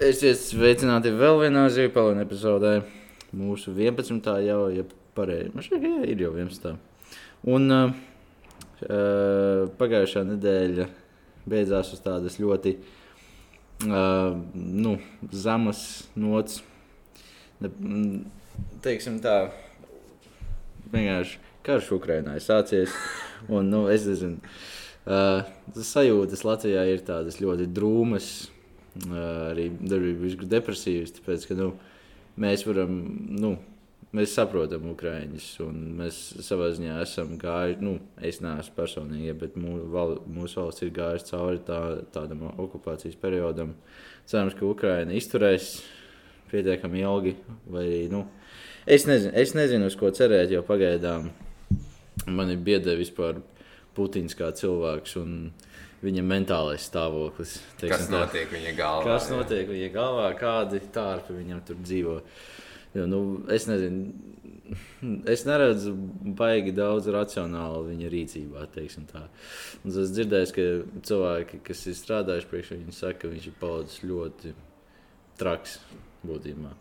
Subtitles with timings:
[0.00, 2.70] Esiet sveicināti vēl vienā zīmēlēna epizodē.
[3.36, 4.28] Mūsu 11.
[4.46, 5.50] jau ir pareizi.
[5.52, 6.78] Man ka jā, ir jau 11.
[7.52, 7.90] Un uh,
[9.76, 10.86] pagājušā nedēļa
[11.52, 14.94] beidzās uz tādas ļoti uh, nu,
[15.36, 15.82] zemas
[16.16, 16.62] nots.
[18.80, 19.34] Teiksim tā,
[20.94, 21.36] vienkārši
[21.68, 22.96] karš Ukrainā ir sācies.
[23.52, 24.40] Un, nu, es nezinu,
[25.04, 25.44] uh,
[25.76, 28.30] tas sajūtas Latvijā ir tādas ļoti drūmas
[28.98, 31.70] arī darbības depresīvas, tāpēc ka nu,
[32.40, 32.96] mēs varam,
[33.38, 33.52] nu,
[34.16, 39.86] mēs saprotam Ukrāņus, un mēs savā ziņā esam gājuši, nu, es neesmu personīgi, bet mūsu,
[39.94, 41.80] val, mūsu valsts ir gājusi cauri tā,
[42.14, 43.76] tādam okupācijas periodam.
[44.30, 45.76] Cerams, ka Ukraina izturēs
[46.50, 47.36] pietiekami ilgi,
[47.70, 48.24] vai arī, nu,
[48.86, 51.30] es nezinu, es nezinu, uz ko cerēt, jo pagaidām
[52.26, 53.40] man ir biedē vispār
[53.94, 55.16] Putins kā cilvēks.
[55.18, 55.69] Un, uh,
[56.04, 57.58] viņa mentālais stāvoklis.
[57.80, 59.04] Teiksim, kas notiek tā, viņa galvā?
[59.08, 59.74] Kas notiek jā.
[59.74, 62.16] viņa galvā, kādi tārpi viņam tur dzīvo.
[62.96, 63.20] Jo, nu,
[63.54, 64.10] es nezinu,
[65.30, 65.92] es neredzu
[66.38, 68.66] baigi daudz racionālu viņa rīcībā.
[68.80, 70.68] Es dzirdēju, ka
[71.06, 74.54] cilvēki, kas ir strādājuši priekš viņa, saka, ka viņš ir palicis ļoti
[75.40, 75.78] traks
[76.26, 76.72] būtībā.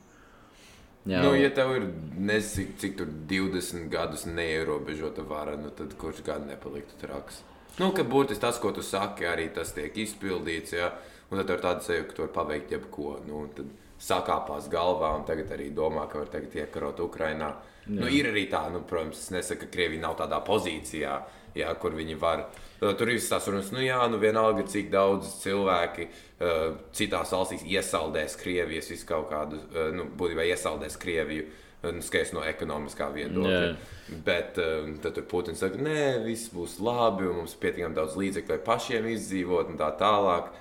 [1.10, 1.86] Jā, nu, ja tev ir
[2.20, 7.40] nezinu, cik, cik 20 gadus neierobežota vara, nu, tad kurš gan nepaliktu traks?
[7.80, 10.76] Nu, ka burtiski tas, ko tu saki, arī tas tiek izpildīts.
[10.76, 10.92] Ja?
[11.30, 13.14] Un tad ir tāda sajūta, ka tu vari paveikt jebko.
[13.28, 13.70] Nu, tad
[14.04, 17.54] sakāpās galvā un tagad arī domā, ka var tagad iekarot Ukrajinā.
[17.90, 21.14] Nu, ir arī tā, nu, protams, es nesaku, ka Krievija nav tādā pozīcijā,
[21.58, 22.46] jā, kur viņi var.
[22.80, 26.60] Tur ir tās runas, nu, jā, nu, vienalga, cik daudz cilvēki uh,
[26.96, 31.48] citās valstīs iesaldēs Krievijas, visu kaut kādu, uh, nu, būtībā iesaldēs Krieviju.
[31.48, 33.60] Uh, nu, skaidrs no ekonomiskā viedokļa.
[33.60, 33.94] Yeah.
[34.26, 38.18] Bet um, tad tur Putins saka, nē, viss būs labi, un mums ir pietiekami daudz
[38.20, 40.52] līdzekļu, lai pašiem izdzīvot un tā tālāk.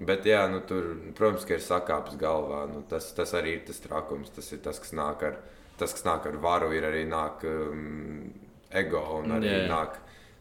[0.00, 2.62] Bet, jā, nu, tur, protams, ir sakāpes galvā.
[2.70, 4.30] Nu, tas, tas arī ir tas trakums.
[4.32, 5.36] Tas ir tas, kas nāk ar,
[5.76, 8.30] tas, kas nāk ar varu, ir arī nāk um,
[8.72, 9.68] ego un arī yeah.
[9.68, 10.00] nāk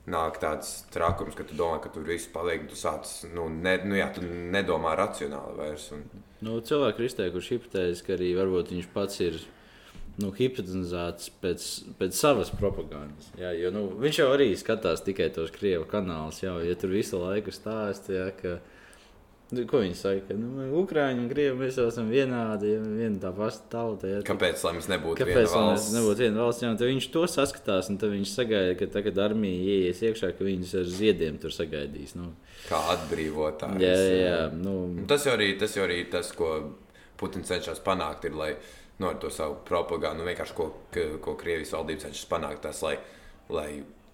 [0.10, 3.98] nāk tāds trakums, ka tu domā, ka tur viss paliek, tu sāc, nu, ne, nu
[4.00, 5.90] jā, tu nedomā racionāli vairs.
[5.94, 6.06] Un...
[6.46, 9.38] Nu, cilvēki ir izteikuši hipotēzi, ka arī varbūt viņš pats ir
[10.20, 11.68] nu, hipnotizēts pēc,
[12.00, 13.30] pēc savas propagandas.
[13.40, 16.42] Jā, jo, nu, viņš jau arī skatās tikai tos krievu kanālus.
[16.44, 18.56] Jā, ja tur visu laiku stāsta, jā, ka,
[19.54, 23.22] nu, ko viņi saka, ka nu, Ukrāņi un Krievi mēs jau esam vienādi, ja viena
[23.22, 24.10] tā pati tauta.
[24.12, 25.94] Jā, kāpēc lai mums nebūtu kāpēc, viena valsts?
[25.96, 30.34] Nebūtu viena valsts jā, viņš to saskatās, un viņš sagaida, ka tagad armija ieies iekšā,
[30.36, 32.18] ka viņus ar ziediem tur sagaidīs.
[32.20, 32.34] Nu.
[32.68, 33.80] Kā atbrīvotājs.
[33.84, 34.76] Jā, jā, nu.
[35.10, 36.54] Tas jau arī tas, jau arī tas ko
[37.20, 38.54] Putins cenšas panākt, ir, lai
[39.00, 40.72] nu, ar to savu propagandu, vienkārši ko,
[41.24, 42.98] ko Krievijas valdība cenšas panākt, tas, lai,
[43.50, 43.70] lai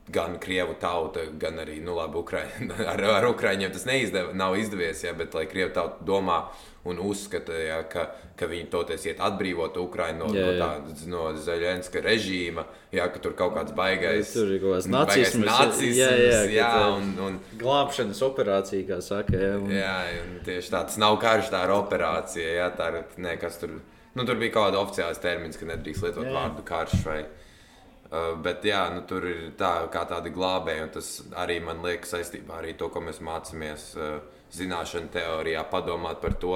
[0.08, 5.02] gan krievu tauta, gan arī nu, labi, Ukraiņa, ar, ar ukrāņiem tas neizdev, nav izdevies,
[5.06, 6.44] ja, bet lai krievu tauta domā
[6.86, 8.04] un uzskata, ja, ka,
[8.38, 10.60] ka viņi toties iet atbrīvot Ukraiņu no, jā, jā.
[10.60, 14.92] no, tā, no Zaļenska režīma, ja, ka tur kaut kāds baigais, tur ir kaut kāds
[14.94, 19.34] nacisms, nacisms jā, jā, jā, un, un, glābšanas operācija, kā saka.
[19.34, 19.74] Jā, un...
[19.74, 23.80] jā un tieši tāds nav karš, tā ir operācija, jā, tā ir, ne, kas tur
[24.16, 26.32] Nu, tur bija kaut kāda oficiāla termins, ka nedrīkst lietot jā.
[26.32, 26.96] vārdu karš.
[27.04, 31.12] Vai, uh, bet jā, nu, tur ir tā, kā tādi glābēji, un tas
[31.44, 34.18] arī man liekas saistībā ar to, ko mēs mācāmies uh,
[34.56, 36.56] zināšanu teorijā, padomāt par to,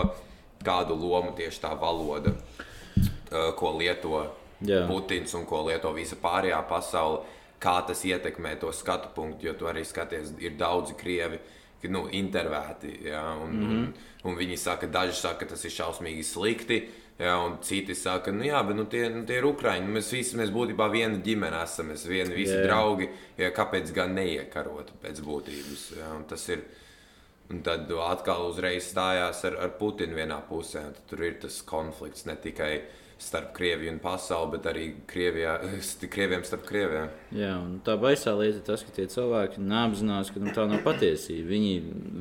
[0.63, 4.23] kādu lomu tieši tā valoda, uh, ko lieto
[4.63, 4.85] jā.
[4.87, 7.23] Putins un ko lieto visa pārējā pasaule,
[7.59, 11.39] kā tas ietekmē to skatu punktu, jo tu arī skaties, ir daudzi krievi.
[11.87, 13.77] Nu, intervēti, ja, un, mm -hmm.
[13.77, 16.81] un, un viņi saka, daži saka, ka tas ir šausmīgi slikti,
[17.19, 19.89] Jā, un citi saka, nu, jā, bet nu, tie, nu, tie ir ukrāņi.
[19.91, 22.61] Mēs visi mēs būtībā viena ģimene esam, mēs vieni visi jā.
[22.63, 23.09] draugi.
[23.35, 25.83] Jā, kāpēc gan neiekarot pēc būtības?
[25.99, 26.63] Jā, tas ir.
[27.49, 30.85] Un tad atkal uzreiz stājās ar, ar Putinu vienā pusē.
[31.09, 32.75] Tur ir tas konflikts ne tikai
[33.19, 35.57] starp Krieviju un pasauli, bet arī Krievijā,
[36.11, 37.09] Krieviem starp Krieviem.
[37.35, 37.51] Jā,
[37.83, 41.49] tā baisā lieta ir tas, ka tie cilvēki neapzinās, ka nu, tā nav patiesība.
[41.51, 41.73] Viņi,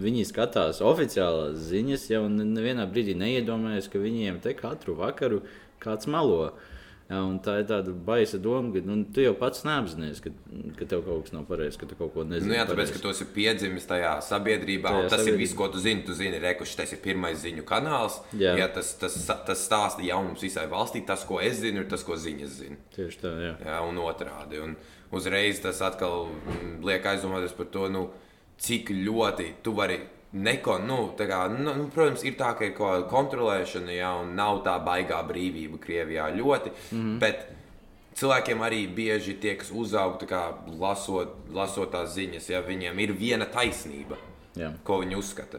[0.03, 5.45] viņi skatās oficiālās ziņas, jau nevienā brīdī neiedomājas, ka viņiem te katru vakaru
[5.83, 6.51] kāds melo.
[7.09, 10.33] Jā, tā ir tāda baisa doma, ka nu, tu jau pats neapzinājies, ka,
[10.77, 12.51] ka tev kaut kas nav pareizs, ka tu kaut ko nezini.
[12.51, 15.39] Nu, jā, tāpēc, ka tu esi piedzimis tajā sabiedrībā, tajā un tas sabiedrībā.
[15.39, 16.05] ir viss, ko tu zini.
[16.05, 18.19] Tu zini, rekuši, tas ir pirmais ziņu kanāls.
[18.37, 18.53] Jā.
[18.61, 21.01] Jā, tas, tas, tas stāsta jaunums visai valstī.
[21.09, 22.77] Tas, ko es zinu, ir tas, ko ziņas zina.
[22.99, 23.57] Tieši tā, jā.
[23.71, 24.61] jā un otrādi.
[24.67, 24.77] Un
[25.17, 28.05] uzreiz tas atkal mm, liek aizdomāties par to, nu,
[28.61, 30.03] cik ļoti tu vari
[30.33, 34.35] Neko, nu, kā, nu, nu, protams, ir tā, ka ir kaut kāda kontrolēšana, ja, un
[34.37, 36.73] nav tā baigā brīvība Krievijā ļoti.
[36.93, 37.19] Mm -hmm.
[37.19, 37.47] Bet
[38.15, 40.43] cilvēkiem arī bieži tie, kas uzaug, kā,
[40.79, 44.17] lasot, lasot tās ziņas, ja viņiem ir viena taisnība,
[44.57, 44.73] Jā.
[44.85, 45.59] ko viņi uzskata.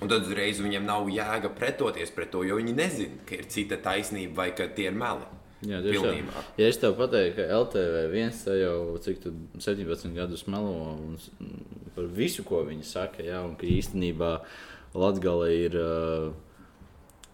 [0.00, 3.76] Un tad uzreiz viņiem nav jēga pretoties pret to, jo viņi nezina, ka ir cita
[3.76, 5.26] taisnība vai ka tie ir meli.
[5.64, 6.44] Jā, pilnībā.
[6.60, 11.18] Ja es tev pateiktu, ka LTV viens jau cik tu 17 gadus melo un
[11.94, 14.38] par visu, ko viņi saka, jā, un ka īstenībā
[14.94, 15.78] Latgala ir.
[15.78, 16.34] Uh,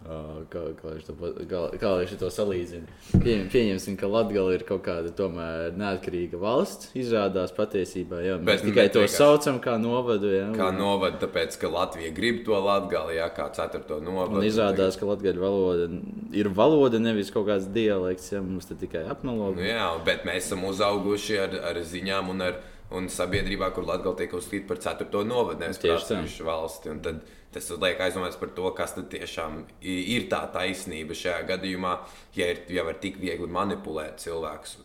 [0.01, 1.13] Kā, kā, to,
[1.45, 2.89] kā, kā to salīdzinu?
[3.21, 6.89] Pieņem, pieņemsim, ka Latvija ir kaut kāda tomēr neatkarīga valsts.
[6.97, 10.33] Izrādās patiesībā, jā, mēs tikai to saucam kā novadu.
[10.33, 14.41] Jā, kā novadu, tāpēc, ka Latvija grib to Latviju, jā, kā ceturto novadu.
[14.41, 15.91] Un izrādās, ka Latvijas valoda
[16.33, 19.61] ir valoda, nevis kaut kāds dialekts, ja mums te tikai apmeloga.
[19.61, 22.61] Nu, jā, bet mēs esam uzauguši ar, ar ziņām un ar
[22.97, 26.95] un sabiedrībā, kur Latvija tiek uzskatīta par ceturto novadu, nevis par atsevišķu valsti.
[26.95, 27.21] Un tad,
[27.51, 31.97] Tas liek aizdomāties par to, kas tiešām ir tā taisnība šajā gadījumā,
[32.39, 34.77] ja ir jau var tik viegli manipulēt cilvēkus.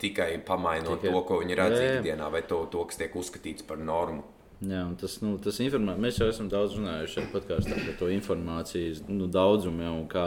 [0.00, 3.80] Tikai pamainot tikai, to, ko viņi redz ikdienā, vai to, to, kas tiek uzskatīts par
[3.80, 4.24] normu.
[4.64, 5.98] Jā, tas, nu, tas informā...
[6.00, 7.44] Mēs jau esam daudz runājuši par
[8.00, 9.84] to informācijas nu, daudzumu.
[9.84, 10.26] Jau, kā,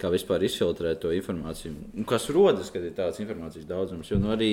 [0.00, 1.72] kā vispār izfiltrēt to informāciju.
[1.94, 4.10] Nu, kas rodas, kad ir tāds informācijas daudzums?
[4.12, 4.50] Jo nu, arī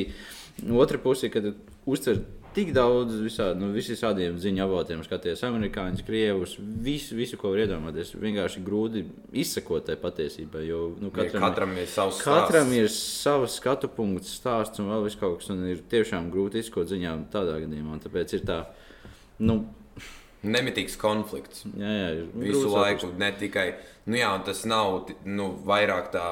[0.72, 1.52] otra puse, kad
[1.90, 2.22] uztver
[2.54, 6.56] tik daudz visādi, nu, visādiem ziņu avotiem, skaties amerikāņus, krievus,
[6.86, 8.14] visu, visu, ko var iedomāties.
[8.20, 9.04] Vienkārši grūti
[9.44, 10.64] izsekot tai patiesībai.
[10.68, 12.80] Jo nu, katram, katram ir savs katram stāsts.
[12.80, 15.50] ir savs skatu punkts, stāsts un vēl viss kaut kas.
[15.54, 18.00] Un ir tiešām grūti izsekot ziņām tādā gadījumā.
[18.06, 18.60] Tāpēc ir tā.
[19.44, 19.64] Nu,
[20.44, 21.64] Nemitīgs konflikts.
[21.80, 23.70] Jā, jā, visu laiku ne tikai.
[24.10, 26.28] Nu, jā, tas nav nu, vairāk tā,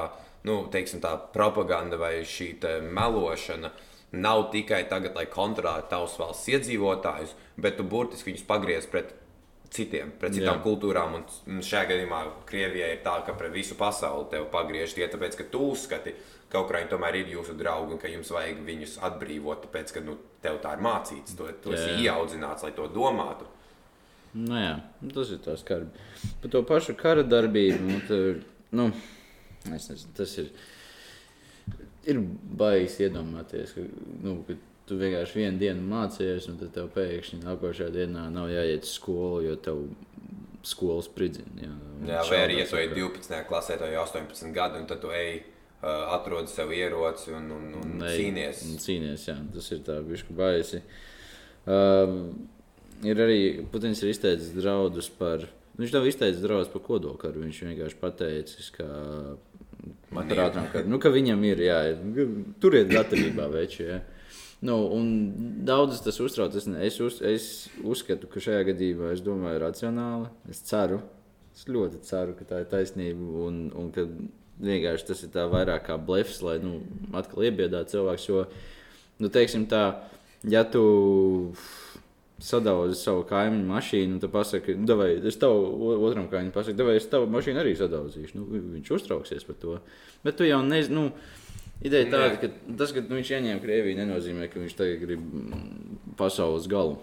[0.48, 2.54] nu, teiksim, tā propaganda vai šī
[2.92, 3.72] melošana.
[4.12, 9.14] Nav tikai tagad, lai kontrolētu tavus valsts iedzīvotājus, bet tu burtiski viņus pagriez pret
[9.72, 10.62] citiem, pret citām jā.
[10.64, 11.16] kultūrām.
[11.16, 15.48] Un šajā gadījumā Krievijai ir tā, ka pret visu pasauli tev pagriež tie, tāpēc, ka
[15.52, 16.14] tu uzskati,
[16.52, 20.18] ka Ukraiņi tomēr ir jūsu draugi un ka jums vajag viņus atbrīvot, tāpēc, ka nu,
[20.44, 23.48] tev tā ir mācīts, to, to esi ieaudzināts, lai to domātu.
[24.32, 24.76] Nu, jā,
[25.12, 25.88] tas ir tas kara.
[26.40, 27.82] Par to pašu kara darbību.
[27.84, 28.38] Nu, tur,
[28.72, 28.88] nu,
[29.68, 30.52] nezinu, tas ir.
[32.08, 32.18] Ir
[32.58, 33.84] baisi iedomāties, ka,
[34.24, 34.56] nu, ka
[34.88, 39.44] tu vienkārši vienu dienu mācījies, un tad tev pēkšņi nākošajā dienā nav jāiet uz skolu,
[39.44, 39.84] jo tev
[40.66, 41.52] skolas spridzina.
[41.62, 41.76] Jā,
[42.08, 43.36] jā vai arī, ja tu ej 12.
[43.46, 45.42] klasē, tev ir 18 gadi, un tad tu ej
[45.82, 48.64] uh, atrod sev ieroci un, un, un, un cīnies.
[48.66, 50.82] Un cīnies, jā, tas ir tā bišķi baisi.
[51.62, 52.18] Uh,
[53.06, 53.40] ir arī
[53.72, 55.46] Putins ir izteicis draudus par.
[55.78, 57.44] Viņš nav izteicis draudus par kodolkaru.
[57.46, 58.88] Viņš vienkārši pateicis, ka,
[60.12, 61.78] ātrām, ka, nu, ka viņam ir jā,
[62.62, 63.86] turiet gatavībā veči.
[63.88, 64.02] Ja.
[64.62, 64.76] Nu,
[65.66, 66.54] Daudzas tas uztrauc.
[66.58, 67.48] Es, es, uz, es
[67.82, 70.30] uzskatu, ka šajā gadījumā es domāju, racionāli.
[70.52, 71.00] Es ceru,
[71.56, 74.06] es ļoti ceru, ka tā ir taisnība un, un ka
[74.62, 76.78] vienkārši tas ir tā vairāk kā blefs, lai nu,
[77.16, 78.28] atkal iebiedātu cilvēku.
[78.28, 78.44] Jo,
[79.24, 79.82] nu, teiksim tā,
[80.46, 80.84] ja tu
[82.42, 87.06] sadauzi savu kaimiņu mašīnu, tad pasaki, nu, vai es tavu otram kaimiņam pasaku, vai es
[87.12, 88.38] tavu mašīnu arī sadauzīšu.
[88.38, 89.78] Nu, viņš uztrauksies par to.
[90.26, 90.98] Bet tu jau nezini.
[90.98, 91.38] Nu,
[91.82, 92.46] Ideja tāda, ka
[92.78, 95.24] tas, ka nu, viņš ieņēma Krieviju, nenozīmē, ka viņš tagad grib
[96.20, 97.00] pasaules galu.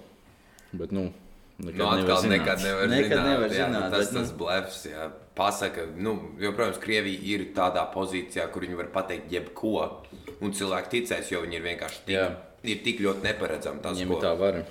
[0.72, 1.10] Bet, nu,
[1.60, 2.32] Nekad, nu, nevar zināt.
[2.38, 3.26] nekad nevar nekad zināt.
[3.28, 4.78] Nevar jā, zināt nu, tas ir tas blefs.
[4.88, 5.10] Jā.
[5.36, 9.74] Pasaka, nu, jo, protams, Krievija ir tādā pozīcijā, kur viņi var pateikt jebko.
[10.40, 12.16] Un cilvēki ticēs, jo viņi ir vienkārši tik.
[12.64, 13.82] Ir tik ļoti neparedzami.
[13.84, 14.18] Tas, Viņam ko...
[14.18, 14.66] ir tā vara.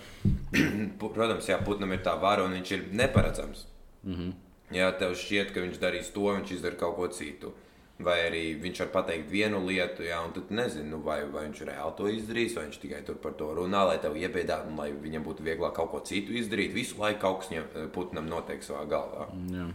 [1.17, 3.65] Protams, jā, Putnam ir tā vara un viņš ir neparedzams.
[4.05, 4.37] Mm -hmm.
[4.77, 7.55] Jā, tev šķiet, ka viņš darīs to, viņš izdara kaut ko citu.
[7.99, 11.63] Vai arī viņš var pateikt vienu lietu, jā, un tad nezinu, nu, vai, vai viņš
[11.67, 14.93] reāli to izdarīs, vai viņš tikai tur par to runā, lai tev iebiedātu, un lai
[14.93, 16.73] viņam būtu vieglāk kaut ko citu izdarīt.
[16.73, 19.27] Visu laiku kaut kas viņam, Putnam notiek savā galvā.
[19.51, 19.67] Jā.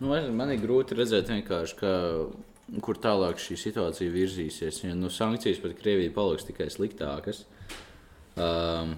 [0.00, 1.64] Nu, man ir grūti redzēt, ka,
[2.78, 4.84] kur tālāk šī situācija virzīsies.
[4.84, 7.42] Ja nu, sankcijas pret Krieviju paliks tikai sliktākas.
[8.38, 8.94] Um,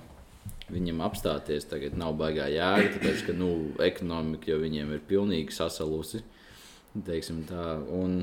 [0.72, 3.50] viņam apstāties tagad nav baigā jēga, tāpēc ka nu,
[3.82, 6.22] ekonomika jau viņiem ir pilnīgi sasalusi.
[6.92, 8.18] Un,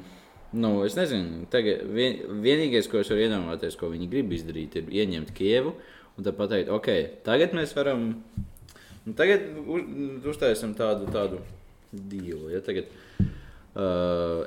[0.54, 4.94] nu, es nezinu, tagad, vien, vienīgais, ko es varu iedomāties, ko viņi grib izdarīt, ir
[5.02, 5.74] ieņemt Kievu
[6.18, 6.90] un tad pateikt, ok,
[7.26, 8.12] tagad mēs varam,
[9.06, 9.90] nu, tagad uz,
[10.30, 11.42] uztaisam tādu, tādu
[11.90, 12.52] dīlu.
[12.54, 13.29] Ja, tagad, Uh,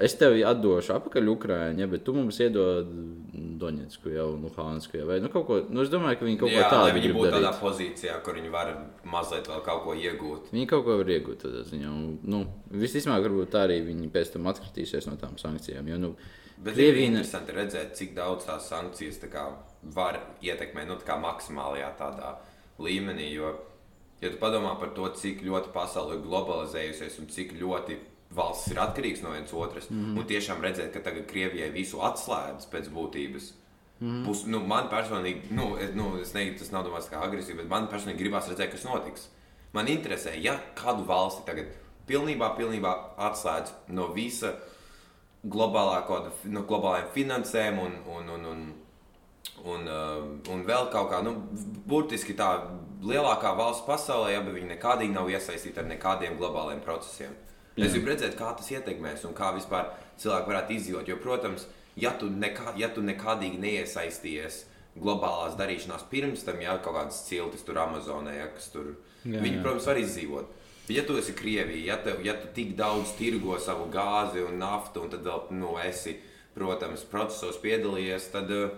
[0.03, 2.91] es tev atdošu atpakaļ Ukrāņai, ja, bet tu mums iedod
[3.62, 5.07] Doņetsku jau, nu, Hānsku jau.
[5.09, 7.37] Vai, nu, ko, nu, es domāju, ka viņi kaut Jā, ko tādu grib darīt.
[7.37, 8.73] tādā pozīcijā, kur viņi var
[9.07, 10.51] mazliet vēl kaut ko iegūt.
[10.55, 11.95] Viņi kaut ko var iegūt ziņā.
[12.35, 15.91] Nu, visticamāk, varbūt tā arī viņi pēc tam atkritīsies no tām sankcijām.
[15.93, 16.15] Jo, nu,
[16.62, 16.95] Bet Krievija...
[16.95, 19.49] ir interesanti redzēt, cik daudz tās sankcijas tā kā,
[19.95, 22.37] var ietekmēt nu, maksimālajā tādā
[22.83, 23.33] līmenī.
[23.35, 23.57] Jo,
[24.23, 27.99] ja tu padomā par to, cik ļoti pasaule ir globalizējusies un cik ļoti
[28.37, 29.89] valstis ir atkarīgas no vienas otras.
[29.91, 30.17] Mm.
[30.19, 33.53] Un tiešām redzēt, ka tagad Krievijai visu atslēdz pēc būtības.
[34.03, 34.25] Mm.
[34.27, 37.71] Pus, nu, man personīgi, nu, es, nu, es negribu, tas nav domāts kā agresīvi, bet
[37.71, 39.29] man personīgi gribās redzēt, kas notiks.
[39.73, 41.71] Man interesē, ja kādu valsti tagad
[42.09, 42.93] pilnībā, pilnībā
[43.31, 44.57] atslēdz no visa
[45.43, 46.03] globālā,
[46.51, 48.65] no globālajiem finansēm un, un, un, un,
[49.62, 50.19] un, uh,
[50.53, 51.37] un vēl kaut kā, nu,
[51.89, 52.51] burtiski tā
[53.03, 57.35] lielākā valsts pasaulē, ja viņi nekādīgi nav iesaistīti ar nekādiem globāliem procesiem.
[57.73, 57.87] Jā.
[57.87, 61.09] Es gribu redzēt, kā tas ietekmēs un kā vispār cilvēki varētu izdzīvot.
[61.09, 61.64] Jo, protams,
[61.97, 64.64] ja tu, nekā, ja tu nekādīgi neiesaistījies
[65.00, 68.93] globālās darīšanās pirms tam, ja kaut kādas ciltis tur Amazonē, ja, kas tur,
[69.25, 69.62] jā, viņi, jā.
[69.64, 70.59] protams, var izdzīvot.
[70.93, 75.07] Ja tu esi Krievija, ja, tev, ja tu tik daudz tirgo savu gāzi un naftu,
[75.07, 76.19] un tad vēl nu, esi,
[76.52, 78.75] protams, procesos piedalījies, tad uh,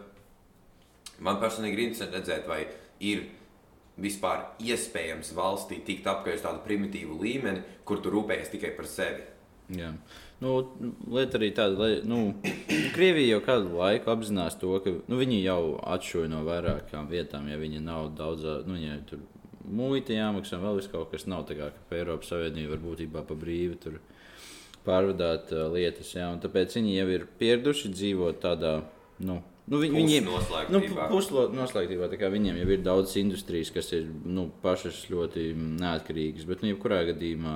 [1.24, 2.60] man personīgi ir interesanti redzēt, vai
[3.02, 3.24] ir
[4.00, 9.22] vispār iespējams valstī tikt uz tādu primitīvu līmeni, kur tu rūpējies tikai par sevi.
[9.74, 9.92] Jā.
[10.42, 10.56] Nu,
[11.08, 12.34] lieta arī tāda, lai nu,
[12.94, 15.60] Krievija jau kādu laiku apzinās to, ka nu, viņi jau
[15.94, 19.22] atšuja no vairākām vietām, ja viņi nav daudz, nu, ja tur
[19.64, 23.78] muita jāmaksā, vēl kaut kas nav tā kā, ka Eiropas Savienība var būtībā pa brīvi
[23.80, 23.98] tur
[24.84, 26.12] pārvadāt uh, lietas.
[26.16, 28.74] Jā, tāpēc viņi jau ir pieraduši dzīvot tādā.
[29.24, 32.09] Nu, Nu, viņi, viņiem nu, pusnoslēgtībā.
[32.35, 36.44] Viņiem jau ir daudz industrijas, kas ir nu, pašas ļoti neatkarīgas.
[36.49, 37.54] Bet, nu, jebkurā gadījumā,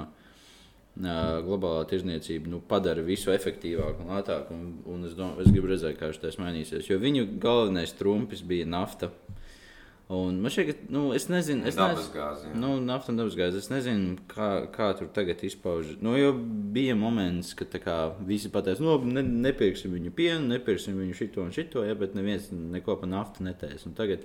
[0.99, 4.57] globālā tirzniecība nu, padara visu efektīvāku un lētāku.
[4.57, 6.89] Un, un es, domāju, es gribu redzēt, kā tas mainīsies.
[6.89, 9.13] Jo viņu galvenais trumpis bija nafta.
[10.09, 13.61] Un man šķiet, ka, nu, es nezinu, es nezinu, nu, nafta un dabasgāze.
[13.61, 15.99] Es nezinu, kā, kā tur tagad izpaužas.
[16.01, 16.31] Nu, jo
[16.73, 21.53] bija moments, kad kā, visi pateica, nu, ne, nepirksim viņu pienu, nepirksim viņu šito un
[21.53, 23.85] šito, ja, bet neviens neko par naftu neteiks.
[23.91, 24.25] Un tagad,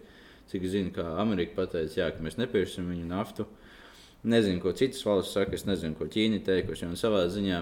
[0.53, 3.49] cik es zinu, kā Amerika pateica, jā, ka mēs nepirksim viņu naftu.
[4.23, 6.87] Nezinu, ko citas valsts saka, es nezinu, ko Ķīna teikusi.
[6.87, 7.59] Un savā ziņā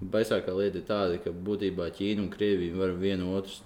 [0.00, 3.58] Baisākā lieta ir tāda, ka būtībā Ķīna un Krievija var vienu otru,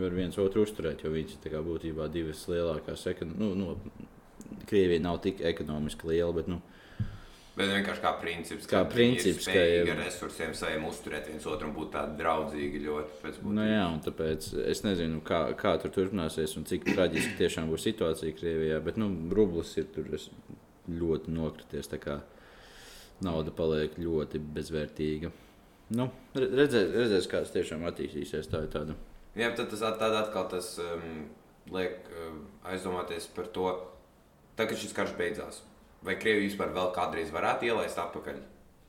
[0.00, 3.04] var viens otru uzturēt, jo viņas ir būtībā divas lielākās.
[3.28, 3.74] Nu, nu,
[4.68, 6.48] Krievija nav tik ekonomiski liela, bet.
[6.48, 6.62] Nu,
[7.52, 11.74] Bet vienkārši kā princips, kā princips ka ir ar resursiem saviem uzturēt viens otru un
[11.76, 13.32] būt tādi draudzīgi ļoti.
[13.44, 17.84] Nu, jā, un tāpēc es nezinu, kā, kā tur turpināsies un cik traģiski tiešām būs
[17.90, 18.80] situācija Krievijā.
[18.86, 21.92] Bet nu, rublis ir tur ļoti nokrities.
[23.22, 25.28] Nauda paliek ļoti bezvērtīga.
[25.92, 28.48] Nu, redzēs, redzēs, kā tas tiešām attīstīsies.
[28.50, 28.96] Tā ir tāda.
[29.38, 31.26] Jā, tad tas tad atkal tas um,
[31.72, 32.38] liek uh,
[32.72, 33.68] aizdomāties par to,
[34.56, 35.62] tā, kad šis karš beidzās.
[36.02, 38.40] Vai Krievija vispār vēl kādreiz varētu ielaist atpakaļ?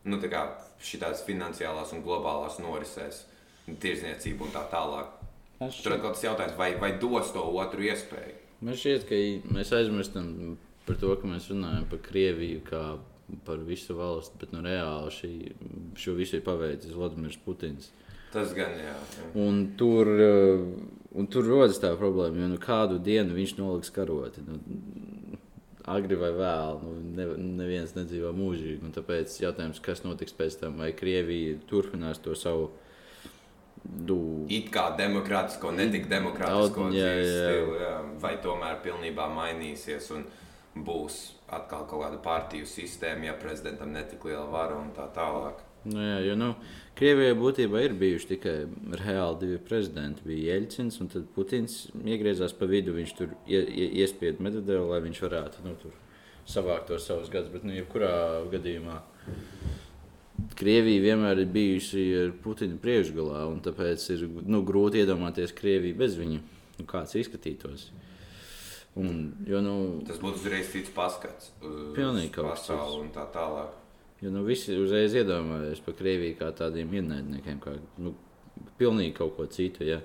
[0.09, 0.45] Nu, tā kā
[0.83, 3.23] šīs finansiālās un globālās norisēs,
[3.67, 5.19] tirzniecība un tā tālāk.
[5.63, 8.35] Tur atkal tas jautājums, vai, vai dos to otru iespēju?
[8.63, 9.19] Man šķiet, ka
[9.55, 10.57] mēs aizmirstam
[10.87, 12.83] par to, ka mēs runājam par Krieviju kā
[13.45, 15.33] par visu valsti, bet nu, reāli šī,
[15.99, 17.91] šo visu ir paveicis Vladimirs Putins.
[18.33, 18.93] Tas gan jā.
[18.93, 19.29] jā.
[19.39, 20.63] Un tur, eh,
[21.13, 24.43] un tur rodas tā problēma, jo nu, kādu dienu viņš noliks karoti.
[24.47, 24.59] Nu,
[25.93, 27.27] agri vai vēlu, nu, ne,
[27.59, 28.93] neviens nedzīvo mūžīgi.
[28.95, 32.71] Tāpēc jautājums, kas notiks pēc tam, vai Krievija turpinās to savu.
[33.83, 34.15] Du...
[34.47, 37.97] It kā demokrātisko, ne tik demokrātisko dzīves stilu, jā.
[38.23, 40.07] vai tomēr pilnībā mainīsies.
[40.15, 40.42] Un, uh,
[40.75, 41.19] būs
[41.53, 45.61] atkal kaut kāda partiju sistēma, ja prezidentam netik liela vara un tā tālāk.
[45.83, 46.53] Nu, jā, jo nu,
[46.95, 48.55] Krievijai būtībā ir bijuši tikai
[49.01, 50.23] reāli divi prezidenti.
[50.27, 52.93] Bija Jeļcins un tad Putins iegriezās pa vidu.
[52.95, 55.73] Viņš tur ie, ie, iespieda Medvedevu, lai viņš varētu nu,
[56.47, 57.51] savākt tos savus gadus.
[57.51, 58.13] Bet, nu, jebkurā
[58.53, 59.01] gadījumā
[60.57, 66.15] Krievija vienmēr ir bijusi ar Putinu priekšgalā, un tāpēc ir nu, grūti iedomāties Krieviju bez
[66.19, 66.39] viņa.
[66.79, 67.89] Nu, kāds izskatītos?
[68.99, 71.49] Un, jo, nu, Tas būtu uzreiz cits paskats.
[71.61, 72.99] Kaut kas tāds.
[72.99, 73.79] Un tā tālāk.
[74.21, 78.13] Jo nu, visi uzreiz iedomājās par Krieviju kā tādiem ienaidniekiem, kā nu,
[78.79, 79.83] pilnīgi kaut ko citu.
[79.87, 79.99] Ja.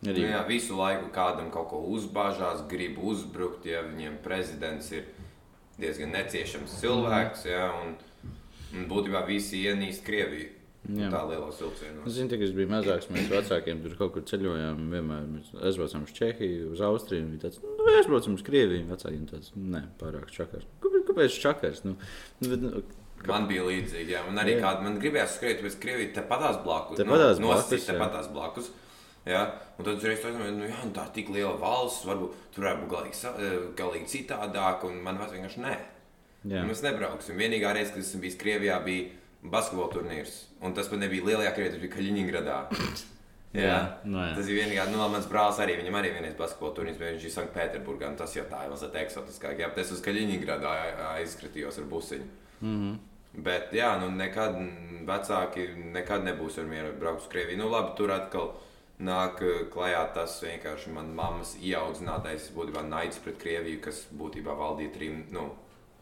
[0.00, 0.24] Arī...
[0.24, 5.04] Nu, jā, visu laiku kādam kaut ko uzbāžās, grib uzbrukt, ja viņiem prezidents ir
[5.78, 7.44] diezgan neciešams cilvēks.
[7.52, 7.94] Ja, un,
[8.72, 10.56] un būtībā visi ienīst Krieviju.
[10.88, 11.10] Jā.
[11.12, 12.04] Tā liela vilciena.
[12.08, 13.10] Es zinu, ka es biju mazāks.
[13.12, 14.86] Mēs vecākiem tur kaut kur ceļojām.
[14.94, 17.26] Vienmēr mēs aizbraucām uz Čehiju, uz Austriju.
[17.28, 18.86] Viņi teica, nu, aizbraucam uz Krieviju.
[18.88, 20.66] Vecākiem tāds, nē, pārāk čakars.
[20.80, 21.84] Kāpēc čakars?
[21.86, 21.98] Nu,
[22.40, 22.80] nu,
[23.20, 23.34] Kā...
[23.34, 24.22] Man bija līdzīgi, jā.
[24.24, 24.60] Man arī jā.
[24.62, 26.96] kāda, man gribējās skriet pēc Krievijas, te patās blakus.
[26.96, 27.84] Te patās nu, blakus.
[27.84, 28.70] Te patās blakus.
[29.28, 29.42] Ja?
[29.76, 32.86] Un tad tā domāju, nu, jā, nu tā ir tik liela valsts, varbūt tur varētu
[32.86, 35.74] būt galīgi, eh, galīgi citādāk, un man vienkārši nē.
[36.48, 36.64] Jā.
[36.64, 37.36] Mēs nebrauksim.
[37.36, 39.10] Vienīgā reize, kad esmu bijis Krievijā, bija
[39.42, 40.44] basketbola turnīrs.
[40.60, 42.60] Un tas pat nebija lielajā krietī, tas bija Kaļiņgradā.
[43.50, 44.34] Jā, jā, no nu jā.
[44.36, 47.32] Tas ir vienīgais, nu, mans brālis arī, viņam arī vienreiz basketbola turnīrs, bet viņš ir
[47.34, 49.58] Sanktpēterburgā, un tas jau tā ir mazliet eksotiskāk.
[49.58, 50.74] Jā, es uz Kaļiņgradā
[51.16, 52.28] aizskatījos ar busiņu.
[52.60, 52.94] Mm -hmm.
[53.48, 54.54] Bet, jā, nu, nekad
[55.06, 57.58] vecāki nekad nebūs ar mieru braukt uz Krieviju.
[57.58, 58.52] Nu, labi, tur atkal
[59.00, 59.42] nāk
[59.72, 65.50] klajā tas vienkārši man mammas ieaudzinātais, būtībā naids pret Krieviju, kas būtībā valdīja trim, nu,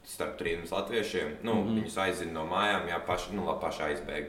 [0.05, 1.37] starp trim latviešiem.
[1.43, 1.75] Nu, mm -hmm.
[1.81, 4.29] Viņus aizina no mājām, jā, paši, nu, paši aizbēga.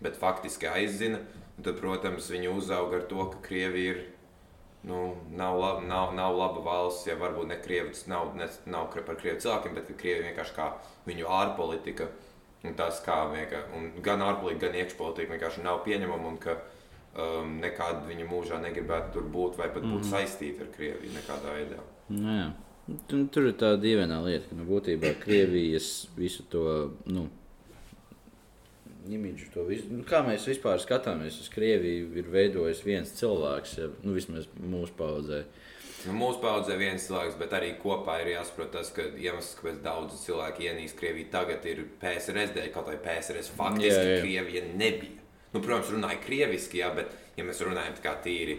[0.00, 1.18] Bet faktiski aizina.
[1.62, 4.04] Tad, protams, viņi uzauga ar to, ka Krievija ir.
[4.82, 9.16] Nu, nav, laba, nav, nav laba valsts, ja varbūt ne Krievijas, nav, ne, nav par
[9.16, 10.72] Krieviju cilvēkiem, bet Krievija vienkārši kā
[11.06, 12.08] viņu ārpolitika
[12.64, 18.04] un tas, kā vienkārši, gan ārpolitika, gan iekšpolitika vienkārši nav pieņemama un ka um, nekad
[18.08, 20.10] viņa mūžā negribētu tur būt vai pat būt mm -hmm.
[20.10, 21.82] saistīta ar Krieviju nekādā veidā.
[22.10, 22.38] Nē.
[22.86, 26.64] Nu Tur, tur ir tā dīvainā lieta, ka nu, būtībā Krievijas visu to
[27.08, 27.28] nu,
[29.08, 33.88] imidžu, to visu, nu, kā mēs vispār skatāmies uz Krieviju, ir veidojis viens cilvēks, ja,
[34.04, 35.44] nu, vismaz mūsu paudzē.
[36.04, 40.20] Nu, mūsu paudzē viens cilvēks, bet arī kopā ir jāsaprot tas, ka iemesls, kāpēc daudzi
[40.26, 44.24] cilvēki ienīst Krieviju tagad, ir PSRS dēļ, kaut vai PSRS faktiski jā, jā.
[44.24, 45.22] Krievija nebija.
[45.54, 48.58] Nu, protams, runāja krieviski, jā, bet ja mēs runājam tā kā tīri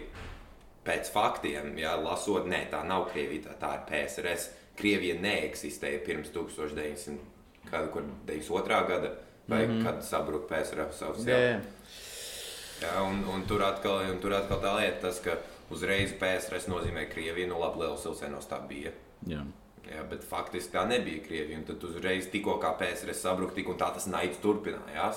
[0.86, 4.42] pēc faktiem, ja, lasot, nē, tā nav Krievija, tā, tā ir PSRS.
[4.76, 8.86] Krievija neeksistēja pirms 1992.
[8.88, 9.10] gada,
[9.48, 9.84] vai mm -hmm.
[9.84, 11.38] kad sabruka PSRS savs jā.
[11.38, 11.60] Jā,
[12.82, 15.36] jā, un, un, tur atkal, un tur atkal tā lieta, tas, ka
[15.70, 18.90] uzreiz PSRS nozīmē Krieviju, nu labi, Lielas Ilsenos tā bija.
[19.26, 19.44] Jā.
[19.86, 21.60] Jā, bet faktiski tā nebija Krievija.
[21.66, 25.16] Tad uzreiz tikko kā PSRS sabruka, tik un tā tas naids turpinājās.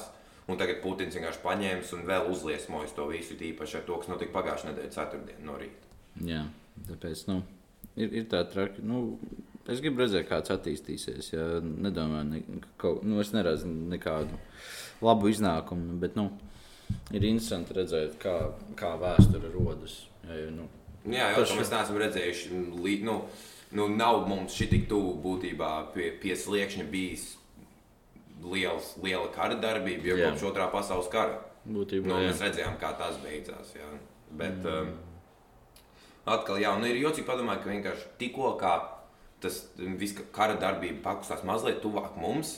[0.50, 4.34] Un tagad Putins vienkārši paņēmis un vēl uzliesmojis to visu, īpaši ar to, kas notika
[4.34, 5.90] pagājušā nedēļa, ceturtdienā no rīta.
[6.26, 6.42] Jā,
[6.88, 7.36] tāpēc nu,
[7.94, 8.82] ir, ir tā traki.
[8.82, 9.20] Nu,
[9.70, 11.30] es gribu redzēt, kāds attīstīsies.
[11.36, 14.40] Ja nedomāju, ne, kaut, nu, es neredzu nekādu
[15.06, 16.32] labu iznākumu, bet nu,
[17.14, 18.36] ir interesanti redzēt, kā,
[18.80, 20.02] kā vēsture rodas.
[20.26, 20.66] Ja, nu,
[21.06, 22.64] jā, jau tādā mēs neesam redzējuši.
[23.06, 23.20] Nu,
[23.78, 27.36] nu, nav mums šī tik tuvu būtībā pie, pie sliekšņa bijis
[28.44, 31.42] liels, liela kara darbība jau kopš otrā pasaules kara.
[31.70, 33.74] Būtībā, nu, mēs redzējām, kā tas beidzās.
[33.76, 33.90] Jā.
[34.40, 34.88] Bet mm.
[34.90, 38.56] um, atkal, jā, nu, ir jocīgi padomāt, ka vienkārši tikko
[39.40, 42.58] tas viss kara darbība pakustās mazliet tuvāk mums.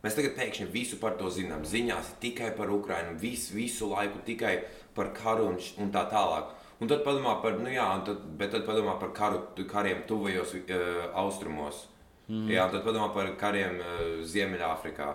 [0.00, 1.66] Mēs tagad pēkšņi visu par to zinām.
[1.66, 4.54] Ziņās tikai par Ukrajinu, visu, visu laiku tikai
[4.96, 6.54] par karu un, un tā tālāk.
[6.80, 11.10] Un tad padomā par, nu jā, tad, bet tad padomā par karu, kariem tuvajos uh,
[11.20, 11.84] austrumos.
[12.30, 12.46] Mm.
[12.52, 15.08] Jā, tad padomā par kariem uh, Ziemeļāfrikā,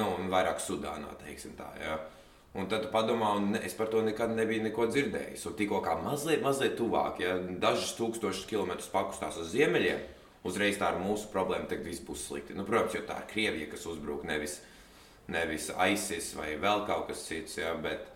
[0.00, 1.68] nu, vairāk Sudānā, teiksim tā.
[1.82, 1.98] Jā.
[2.56, 5.44] Un tad padomā, un es par to nekad nebiju neko dzirdējis.
[5.46, 10.00] Un tikko kā mazliet, mazliet tuvāk, ja dažus tūkstošus kilometrus pakustās uz ziemeļiem,
[10.48, 12.56] uzreiz tā ir mūsu problēma, tad viss būs slikti.
[12.56, 14.56] Nu, protams, jo tā ir Krievija, kas uzbruk nevis,
[15.30, 18.08] nevis ISIS vai vēl kaut kas cits, ja, bet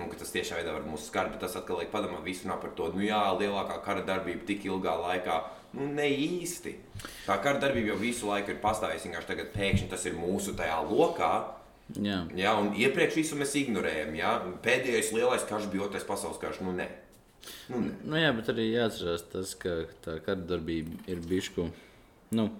[0.00, 1.36] nu, tas tiešā veidā var mūs skart.
[1.36, 4.66] Bet tas atkal liek padomāt, visu runā par to, nu jā, lielākā kara darbība tik
[4.66, 5.42] ilgā laikā
[5.76, 6.74] Nu, ne īsti.
[7.26, 9.08] Tā kara darbība jau visu laiku ir pastāvējusi.
[9.08, 11.32] Vienkārši tagad pēkšņi tas ir mūsu tajā lokā.
[11.98, 12.24] Jā.
[12.38, 14.12] Jā, un iepriekš visu mēs ignorējam.
[14.18, 14.34] Jā.
[14.64, 16.60] Pēdējais lielais karš bija otrais pasaules karš.
[16.66, 16.88] Nu, nē.
[17.70, 17.94] Nu, nē.
[18.02, 21.70] nu, jā, bet arī jāatcerās tas, ka tā kara darbība ir bijusi.
[22.36, 22.50] Nu,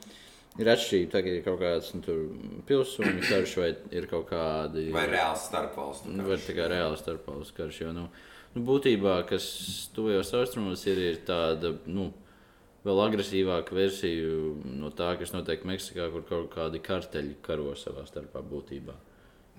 [0.59, 1.11] ir atšķirība.
[1.13, 2.17] Tagad ir kaut kāds nu,
[2.69, 4.89] pilsoņu karš, vai ir kaut kādi.
[4.95, 6.27] Vai reāls starpvalstu karš.
[6.31, 7.85] Vai tā kā reāls starpvalstu karš.
[7.85, 8.09] Jo, nu,
[8.55, 9.47] nu, būtībā, kas
[9.97, 11.75] tuvajos austrumos ir, ir tāda.
[11.91, 12.11] Nu,
[12.87, 14.31] vēl agresīvāka versija
[14.65, 18.97] no tā, kas notiek Meksikā, kur kaut kādi karteļi karo savā starpā būtībā.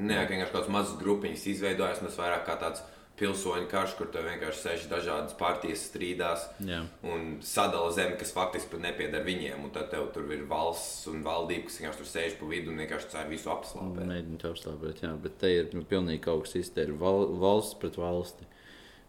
[0.01, 2.81] Nē, vienkārši kāds mazs grupiņš izveidojas, un tas vairāk kā tāds
[3.21, 6.79] pilsoņu karš, kur tur vienkārši sēž dažādas partijas strīdās Jā.
[7.05, 9.61] un sadala zemi, kas faktiski pat nepieder viņiem.
[9.67, 12.81] Un tad tev tur ir valsts un valdība, kas vienkārši tur sēž pa vidu un
[12.81, 14.07] vienkārši cer visu apslāpēt.
[14.09, 18.49] Mēģināt apslāpēt, jā, bet te ir nu, pilnīgi kaut kas izteicis val, valsts pret valsti.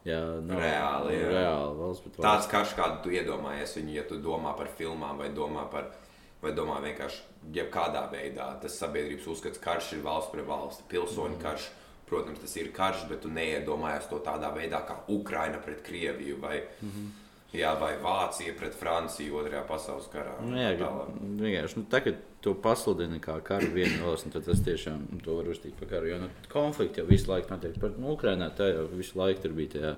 [0.04, 1.14] Jā, nav, reāli.
[1.14, 1.28] Jā.
[1.30, 2.22] reāli valsts, valsts.
[2.24, 5.92] Tāds karš, kādu tu iedomājies, viņu, ja tu domā par filmām vai domā par.
[6.42, 7.20] Vai domā vienkārši
[7.54, 11.42] jebkādā veidā tas sabiedrības uzskats, ka karš ir valsts pret valsti, pilsoņu mm.
[11.44, 11.68] karš.
[12.08, 16.64] Protams, tas ir karš, bet tu neiedomājies to tādā veidā kā Ukraina pret Krieviju vai,
[16.80, 17.21] mm -hmm.
[17.56, 20.34] Jā, vai Vācija pret Franciju otrajā pasaules karā.
[20.44, 25.50] Nu, jā, vienkārši nu, tagad to pasludina kā karu valsts, tad tas tiešām to var
[25.52, 26.10] uzstīt par karu.
[26.10, 27.76] Jo nu, konflikti jau visu laiku notiek.
[27.82, 29.92] Par nu, Ukrainā tā jau visu laiku tur bija tajā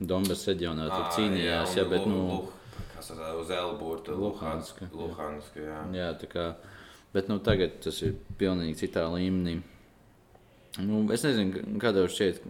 [0.00, 1.74] Donbass reģionā, tur cīnījās.
[1.74, 2.44] Jā, jā, bet, nu,
[2.94, 4.88] Kas uz Elburta, Luhanska.
[4.94, 5.80] Luhanska jā.
[5.92, 6.44] jā, tā kā,
[7.14, 9.58] bet nu, tagad tas ir pilnīgi citā līmenī.
[10.82, 12.40] Nu, es nezinu, kādā šķiet,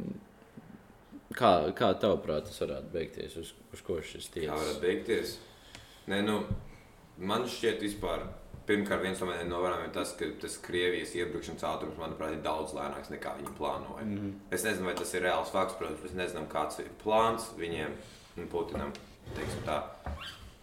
[1.36, 4.52] kā, kā tavuprāt tas varētu beigties, uz, uz ko šis tiesas?
[4.52, 5.36] Kā varētu beigties?
[6.10, 6.40] Nē, nu,
[7.18, 8.26] man šķiet vispār
[8.64, 12.72] Pirmkārt, viens no maniem novērojumiem ir tas, ka tas Krievijas iebrukšanas ātrums, manuprāt, ir daudz
[12.72, 14.04] lēnāks nekā viņi plānoja.
[14.06, 14.30] Mm -hmm.
[14.56, 17.92] Es nezinu, vai tas ir reāls fakts, protams, mēs nezinām, kāds ir plāns viņiem
[18.36, 18.92] un Putinam.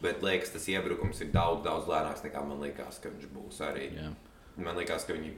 [0.02, 3.94] Bet liekas, tas iebrukums ir daudz, daudz lēnāks nekā man liekas, ka viņš būs arī.
[3.94, 4.14] Yeah.
[4.58, 5.34] Man liekas, ka viņi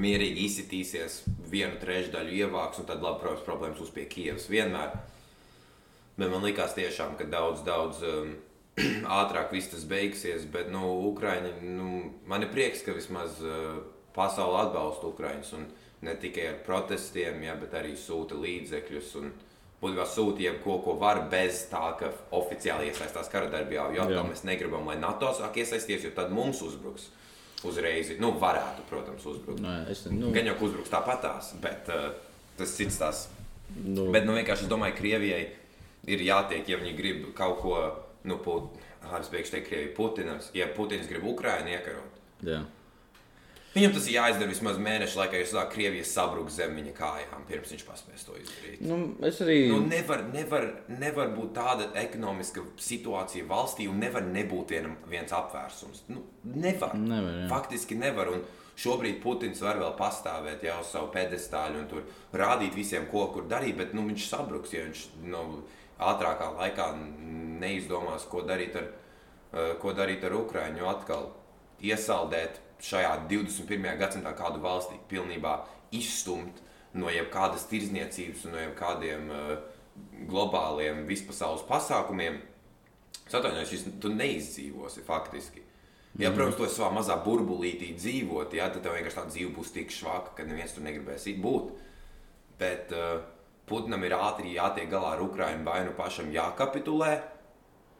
[0.00, 4.94] mierīgi izsitīsies, vienu trešdaļu ievāks, un tad, labi, protams, problēmas būs pie Kievas vienmēr.
[6.20, 8.02] Bet man liekas, tiešām, ka daudz, daudz.
[8.04, 8.34] Um,
[9.20, 10.46] ātrāk viss tas beigsies.
[10.52, 13.80] Bet, nu, Ukraiņi, nu, man ir prieks, ka vismaz uh,
[14.16, 15.54] pasaule atbalsta Ukraiņus.
[15.58, 15.68] Un
[16.06, 19.14] ne tikai ar protestiem, ja, bet arī sūta līdzekļus.
[19.22, 19.32] Un,
[19.80, 23.86] Būtībā sūta jebko, ko var bez tā, ka oficiāli iesaistās kara darbībā.
[23.96, 27.06] Jo atkal mēs negribam, lai NATO sāk iesaistīties, jo tad mums uzbruks
[27.68, 28.12] uzreiz.
[28.22, 29.62] Nu, varētu, protams, uzbrukt.
[29.64, 30.32] Nē, es, nu...
[30.34, 32.10] Gan jau uzbruks tāpatās, bet uh,
[32.58, 33.24] tas cits tās.
[33.84, 34.08] Nu...
[34.14, 35.42] Bet, nu, vienkārši es domāju, Krievijai
[36.10, 37.76] ir jātiek, ja viņi grib kaut ko,
[38.28, 38.80] nu, put,
[39.20, 42.20] es beigšu teikt, Krievija, Putinas, ja Putins grib Ukrainu iekarot.
[42.46, 42.62] Jā.
[43.70, 47.70] Viņam tas ir jāizdara vismaz mēneša laikā, jo sāk Krievijas sabrukt zem viņa kājām, pirms
[47.70, 48.80] viņš paspēs to izdarīt.
[48.82, 49.58] Nu, es arī.
[49.70, 54.74] Nu, nevar, nevar, nevar būt tāda ekonomiska situācija valstī, un nevar nebūt
[55.12, 56.02] viens apvērsums.
[56.10, 56.96] Nu, nevar.
[56.98, 57.44] nevar jā.
[57.52, 58.32] Faktiski nevar.
[58.34, 58.42] Un
[58.80, 63.46] šobrīd Putins var vēl pastāvēt jau uz savu pedestāļu un tur rādīt visiem, ko kur
[63.50, 65.44] darīt, bet nu, viņš sabruks, ja viņš nu,
[66.10, 66.88] ātrākā laikā
[67.62, 71.30] neizdomās, ko darīt ar, uh, ko darīt ar Ukraiņu atkal
[71.86, 73.88] iesaldēt šajā 21.
[74.00, 75.56] gadsimtā kādu valsti pilnībā
[75.96, 76.62] izstumt
[76.98, 79.50] no jebkādas tirzniecības un no jebkādiem uh,
[80.30, 82.40] globāliem vispasaules pasākumiem,
[83.30, 85.66] atvainojos, tu neizdzīvosi faktiski.
[86.18, 86.36] Ja, mhm.
[86.36, 89.92] protams, tu esi savā mazā burbulītī dzīvot, ja, tad tev vienkārši tā dzīve būs tik
[89.94, 91.76] švaka, ka neviens tur negribēs būt.
[92.60, 93.20] Bet uh,
[93.70, 97.12] Putinam ir ātri jātiek galā ar Ukraiņu, vai nu pašam jākapitulē,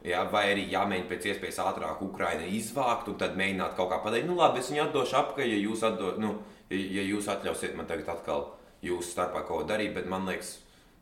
[0.07, 4.25] Ja, vai arī jāmēģina pēc iespējas ātrāk Ukraiņa izvākt un tad mēģināt kaut kā padarīt.
[4.31, 6.31] Nu, labi, es viņu atdošu apakaļ, ja jūs, atdo, nu,
[6.73, 8.47] ja jūs atļausiet man tagad atkal
[8.87, 9.93] jūsu starpā kaut ko darīt.
[9.99, 10.55] Bet man liekas,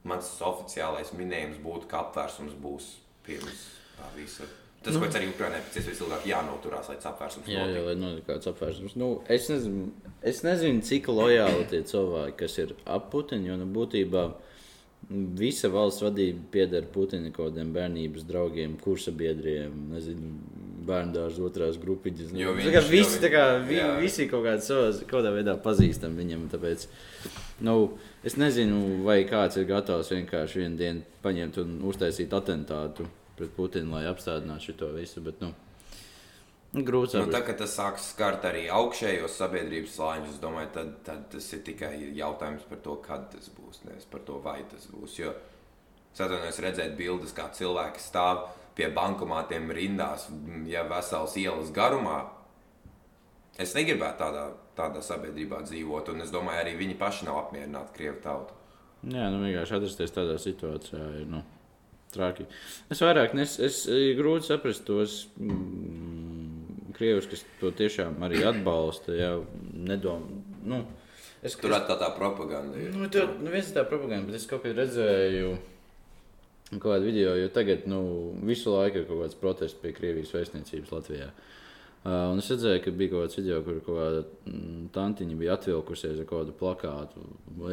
[0.09, 4.49] mans oficiālais minējums būtu, ka apvērsums būs pirms tā visa.
[4.83, 7.97] Tas, nu, ko arī Ukraiņai pēc iespējas ilgāk jānoturās, lai tas apvērsums jā, jā, lai
[7.99, 8.95] notiktu kāds apvērsums.
[8.99, 9.89] Nu, es, nezinu,
[10.27, 14.29] es nezinu, cik lojāli tie cilvēki, kas ir ap Putinu, jo nu, būtībā.
[15.09, 20.35] Visa valsts vadība pieder Putina kaut kādiem bērnības draugiem, kursa biedriem, nezinu,
[20.89, 22.35] bērnu dārza otrās grupiņas.
[22.35, 26.45] Nu, viņš, kā, visi, kā, vi, visi kaut kādā, savas, kaut kādā veidā pazīstam viņam.
[26.53, 26.85] Tāpēc,
[27.65, 27.77] nu,
[28.27, 33.09] es nezinu, vai kāds ir gatavs vienkārši vienu dienu paņemt un uztaisīt atentātu
[33.39, 35.25] pret Putinu, lai apstādinātu šo visu.
[35.25, 35.55] Bet, nu,
[36.69, 41.23] Grūti nu, tā, kad tas sāks skart arī augšējos sabiedrības slāņus, es domāju, tad, tad
[41.33, 45.15] tas ir tikai jautājums par to, kad tas būs, nevis par to, vai tas būs.
[45.17, 45.33] Jo
[46.13, 48.45] es atvainojos redzēt bildes, kā cilvēki stāv
[48.77, 50.29] pie bankomātiem rindās,
[50.69, 52.21] ja vesels ielas garumā.
[53.59, 54.45] Es negribētu tādā,
[54.77, 58.55] tādā sabiedrībā dzīvot, un es domāju, arī viņi paši nav apmierināti Krievu tautu.
[59.09, 61.41] Jā, nu vienkārši atrasties tādā situācijā ir nu,
[62.13, 62.45] traki.
[62.93, 65.23] Es vairāk nes, es, es grūti saprast tos.
[65.41, 66.28] Mm,
[66.99, 69.15] krievis, kas to tiešām arī atbalsta.
[69.17, 69.33] Jā,
[69.89, 70.27] nedom,
[70.69, 70.83] nu,
[71.43, 72.79] es, Tur ir tā tā propaganda.
[72.79, 72.95] Ir.
[72.97, 75.57] Nu, tur nu, viens ir tā propaganda, bet es kaut kad redzēju.
[76.75, 78.03] Kaut kādu video, jo tagad nu,
[78.45, 81.31] visu laiku ir kaut kāds protests pie Krievijas vēstniecības Latvijā.
[81.99, 85.57] Uh, un es redzēju, ka bija kaut kāds video, kur kaut kāda mm, tantiņa bija
[85.57, 87.25] atvilkusies ar kādu plakātu.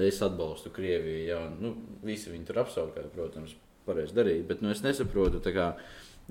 [0.01, 1.21] Es atbalstu Krieviju.
[1.27, 1.75] Jā, nu,
[2.07, 3.53] visi viņi tur apsaukāja, protams,
[3.85, 4.47] pareizi darīt.
[4.49, 5.73] Bet nu, es nesaprotu, kā,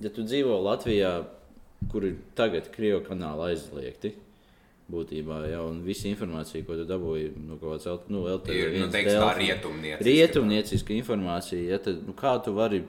[0.02, 1.14] ja tu dzīvo Latvijā,
[1.92, 4.14] kur ir tagad Krievijas kanāla aizliegti.
[4.84, 9.30] Būtībā jau visa informācija, ko tu dabūji no kaut kādas nu, LTV, nu, teiks, tā
[9.38, 10.08] rietumnieciska.
[10.10, 11.62] rietumnieciska informācija.
[11.72, 12.82] Ja, tad, nu, kā tu vari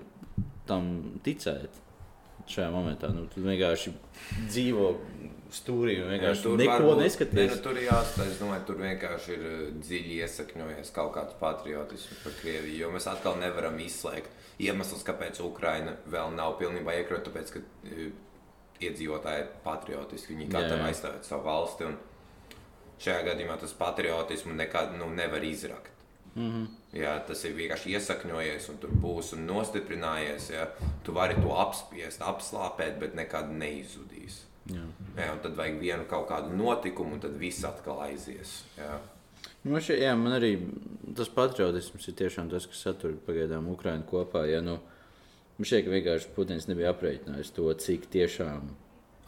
[0.68, 0.90] tam
[1.24, 1.80] ticēt
[2.52, 3.14] šajā momentā?
[3.16, 3.96] Nu, tu vienkārši
[4.50, 4.90] dzīvo
[5.56, 7.40] stūrī un vienkārši ja, neko varbūt, neskaties.
[7.40, 12.24] Ne, nu, tur jāstāsta, es domāju, tur vienkārši ir eh, dziļi iesakņojies kaut kāds patriotisms
[12.24, 17.56] par Krieviju, jo mēs atkal nevaram izslēgt iemesls, kāpēc Ukraina vēl nav pilnībā iekļauta, tāpēc,
[17.56, 18.10] ka eh,
[18.84, 20.34] iedzīvotāji ir patriotiski.
[20.34, 21.92] Viņi katram aizstāv savu valsti.
[23.02, 25.92] Šajā gadījumā tas patriotismu nekad nu, nevar izrakt.
[26.36, 26.68] Mm -hmm.
[27.00, 30.50] Jā, tas ir vienkārši iesakņojies, un tur būs un nostiprinājies.
[30.52, 30.68] Jā.
[31.04, 34.44] Tu vari to apspiest, apslāpēt, bet nekad neizudīs.
[34.66, 34.86] Jā.
[35.18, 38.64] Jā, tad vajag vienu kaut kādu notikumu, un tad viss atkal aizies.
[38.78, 39.00] Jā.
[39.64, 40.58] Nu, šie, jā, man arī
[41.16, 44.46] tas patriotisms ir tiešām tas, kas satur pagaidām Ukraiņu kopā.
[44.50, 44.80] Ja, nu,
[45.56, 48.74] Man šķiet, ka vienkārši Putins nebija aprēķinājis to, cik tiešām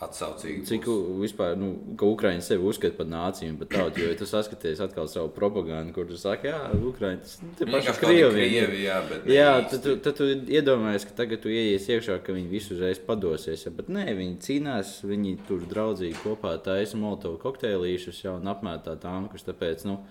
[0.04, 0.62] atsaucīgi.
[0.68, 0.86] Cik
[1.18, 5.32] vispār, nu, ka Ukraiņa sevi uzskata par nāciju par tautu, jo tu saskaties atkal savu
[5.34, 6.60] propagandu, kur tu saki, jā,
[6.92, 8.46] Ukraiņa, tas ir paši Krievi.
[8.84, 9.00] Jā,
[9.34, 13.02] jā tad, tu, tad tu iedomājies, ka tagad tu ieies iekšā, ka viņi visu uzreiz
[13.08, 18.54] padosies, ja, bet nē, viņi cīnās, viņi tur draudzīgi kopā taisa molotovu kokteilīšus jau un
[18.54, 20.04] apmētā tankus, tāpēc, nu,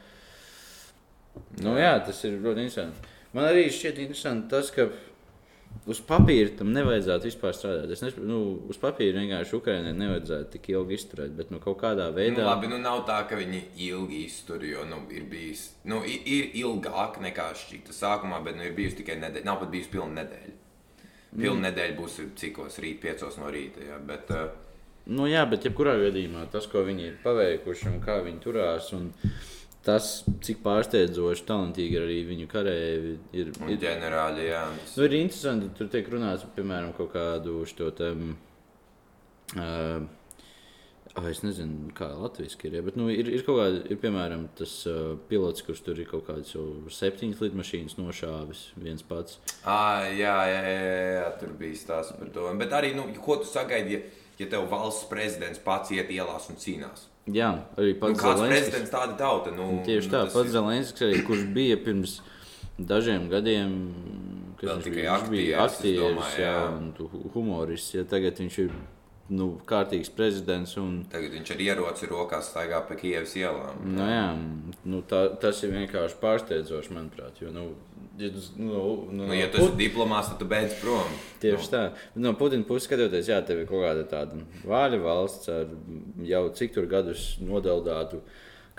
[1.63, 3.15] nu jā, tas ir ļoti interesanti.
[3.37, 4.91] Man arī šķiet interesanti tas, ka
[5.87, 7.91] Uz papīra tam nevajadzētu vispār strādāt.
[7.95, 8.39] Es nesaprotu, nu,
[8.73, 12.41] uz papīra vienkārši Ukraiņai nevajadzētu tik ilgi izturēt, bet nu, kaut kādā veidā.
[12.41, 16.55] Nu, labi, nu nav tā, ka viņi ilgi iztur, jo nu, ir bijis nu, ir
[16.63, 19.47] ilgāk nekā šķita sākumā, bet nu, ir bijusi tikai nedēļa.
[19.47, 20.55] Nav pat bijusi pilna nedēļa.
[21.37, 23.85] pilna nedēļa būs cikos rīt, piecos no rīta.
[23.87, 24.81] Jā, bet, uh,
[25.13, 28.91] nu, jā, bet jebkurā gadījumā tas, ko viņi ir paveikuši un kā viņi turās.
[28.97, 29.13] Un...
[29.87, 30.11] Tas,
[30.43, 33.53] cik pārsteidzoši, talantīgi arī viņu karēji ir.
[33.55, 34.65] ir ģenerāli, jā.
[34.97, 38.13] Nu, ir interesanti, tur tiek runāts piemēram, kaut kādu šo te.
[39.55, 40.09] Uh,
[41.17, 42.75] Oh, es nezinu, kā Latvijas ir.
[42.77, 46.09] Ja, bet, nu, ir, ir kaut kāda, ir piemēram tas uh, pilots, kurš tur ir
[46.11, 46.53] kaut kādas
[46.93, 49.39] septiņas lidmašīnas nošāvis viens pats.
[49.65, 52.45] À, jā, jā, jā, jā, tur bija stāsts par to.
[52.61, 54.03] Bet arī, nu, ko tu sagaidi, ja,
[54.43, 57.09] ja tev valsts prezidents pats iet ielās un cīnās?
[57.35, 58.53] Jā, arī pats nu, Zelenskis.
[58.53, 59.53] prezidents tāda tauta.
[59.55, 60.53] Nu, tieši tā, pats ir...
[60.55, 62.21] Zelenskis, kurš bija pirms
[62.79, 63.73] dažiem gadiem.
[64.61, 65.17] Kas viņš bija?
[65.31, 66.69] Bija aktieris, domāju, jā, jā.
[66.77, 67.97] un humorists.
[67.97, 68.77] Ja tagad viņš ir
[69.35, 70.77] nu, kārtīgs prezidents.
[70.81, 71.01] Un...
[71.13, 73.83] Tagad viņš ar ieroci rokās staigā pa Kievas ielām.
[73.97, 74.29] Nu, jā,
[74.87, 77.43] nu, tā, tas ir vienkārši pārsteidzoši, manuprāt.
[77.43, 77.73] Jo, nu,
[78.17, 81.11] Ja, nu, nu, nu, ja tu esi diplomāts, tad tu beidz prom.
[81.43, 81.73] Tieši nu.
[81.73, 81.83] tā.
[82.17, 85.69] No Putina puses skatoties, jā, tev ir kaut kāda tāda vāļa valsts ar
[86.25, 88.23] jau cik tur gadus nodeldātu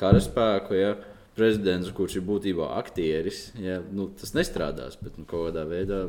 [0.01, 0.77] karaspēku.
[0.79, 0.95] Ja,
[1.37, 6.07] prezidents, kurš ir būtībā aktieris, ja, nu, tas nestrādās, bet nu, kaut kādā veidā.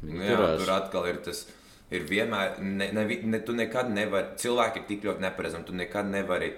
[0.00, 1.44] Nu, jā, tur atkal ir tas
[1.92, 6.08] ir vienmēr, ne, ne, ne, tu nekad nevari, cilvēki ir tik ļoti neparedzami, tu nekad
[6.08, 6.52] nevari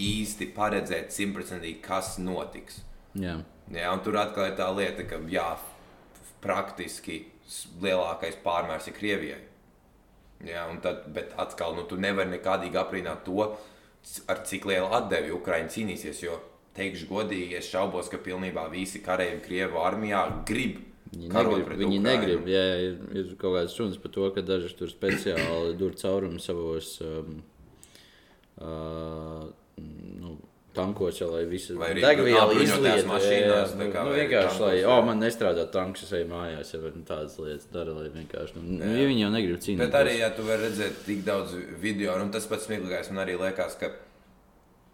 [0.00, 2.80] īsti paredzēt simtprocentīgi, kas notiks.
[3.20, 3.38] Jā.
[3.72, 5.46] Jā, un tur atkal ir tā lieta, ka jā,
[6.44, 7.22] praktiski
[7.82, 9.42] lielākais pārmērs ir Krievijai.
[10.44, 13.46] Jā, tad, bet atkal, nu, tu nevari nekādīgi aprīnāt to,
[14.28, 16.24] ar cik lielu atdevi Ukraiņa cīnīsies.
[16.26, 16.40] Jo,
[16.76, 20.82] teikšu godīgi, es šaubos, ka pilnībā visi kareivi Krievu armijā grib
[21.14, 24.90] Viņi negrib, viņi negrib jā, ir, ir kaut kādas runas par to, ka daži tur
[24.90, 27.36] speciāli dur caurumu savos um,
[28.58, 29.44] uh,
[29.78, 30.34] nu,
[30.76, 33.74] tankos, jau, lai visas degvielas izlietu mašīnās.
[33.78, 37.70] Nu, nu, vienkārši, lai, o, man nestrādā tanks, es eju mājās, ja nu, tādas lietas
[37.74, 39.84] dara, lai vienkārši, nu, nu viņi jau negrib cīnīties.
[39.86, 43.38] Bet arī, ja tu vari redzēt tik daudz video, un tas pats smieklīgais man arī
[43.40, 43.92] liekas, ka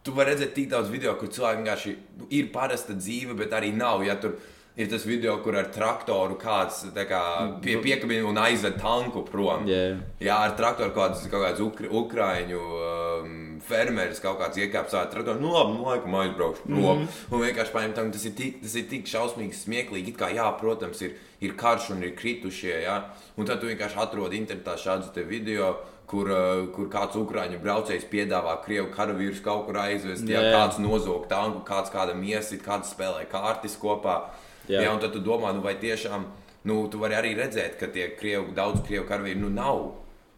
[0.07, 3.73] tu vari redzēt tik daudz video, kur cilvēki vienkārši nu, ir parasta dzīve, bet arī
[3.77, 7.21] nav, ja tur ir Ir tas video, kur ar traktoru kāds kā,
[7.61, 9.67] pie, piekabina un aizved tanku prom.
[9.69, 9.99] Yeah.
[10.23, 13.35] Jā, ar traktoru kāds, kaut kāds ukra, ukraiņu um,
[13.67, 15.37] fermeris kaut kāds iekāpts tādā traktorā.
[15.43, 16.81] Nu, labi, nu, laikam aizbraukšu prom.
[16.81, 17.35] Mm -hmm.
[17.35, 20.09] Un vienkārši paņemt tam, tas ir tik, tas ir tik šausmīgi smieklīgi.
[20.09, 22.75] It kā, jā, protams, ir, ir karš un ir kritušie.
[22.87, 23.03] Jā.
[23.37, 25.77] Un tad tu vienkārši atrodi internetā šādus video
[26.11, 30.79] kur, uh, kur kāds ukrāņu braucējs piedāvā krievu karavīrus kaut kur aizvest, jā, jā, kāds
[30.83, 34.31] nozog tanku, kāds kādam iesit, kāds spēlē kārtas kopā.
[34.71, 34.85] Jā.
[34.85, 36.29] Jā, un tad tu domā, nu, vai tiešām
[36.69, 39.85] nu, tu vari arī redzēt, ka tie krievu, daudz krievu karavīri nu, nav,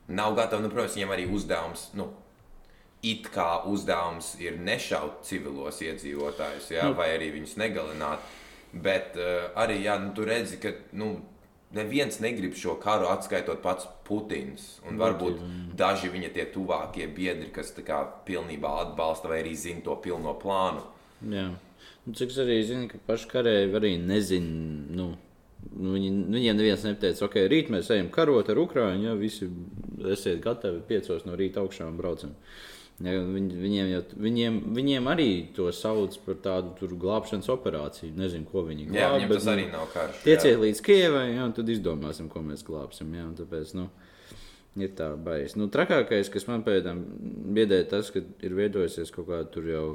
[0.09, 0.65] nav gatavi.
[0.65, 1.91] Nu, protams, viņiem arī uzdevums.
[1.99, 2.13] Nu,
[3.03, 6.95] It kā uzdevums ir nešaut civilos iedzīvotājus, jā, mm.
[6.95, 8.23] vai arī viņus negalināt.
[8.73, 11.17] Bet uh, arī jā, nu, tu redzi, ka nu,
[11.75, 14.77] neviens negrib šo karu atskaitot pats Putins.
[14.87, 15.67] Un varbūt mm.
[15.79, 20.87] daži viņa tie tuvākie biedri, kas kā, pilnībā atbalsta vai arī zina to pilno plānu.
[21.27, 21.49] Jā.
[22.07, 24.83] Nu, cik es arī zinu, ka paši karēji arī nezina.
[24.97, 25.13] Nu,
[25.71, 29.47] nu, viņi, viņiem neviens neteica, ok, rīt mēs ejam karot ar Ukraiņu, ja visi
[30.11, 32.35] esiet gatavi piecos no rīta augšā un braucam.
[33.03, 38.13] Ja, viņ, viņiem, jau, viņiem, viņiem arī to sauc par tādu glābšanas operāciju.
[38.19, 39.23] Nezinu, ko viņi glābj.
[39.23, 40.21] Jā, bet, tas arī nav karš.
[40.27, 43.11] Tieciet līdz Kievai, ja, un tad izdomāsim, ko mēs glābsim.
[43.17, 43.89] Ja, tāpēc, nu,
[44.79, 45.59] ir tā baisa.
[45.59, 47.03] Nu, trakākais, kas man pēdām
[47.57, 49.87] biedē, tas, ka ir veidojusies kaut kāda tur jau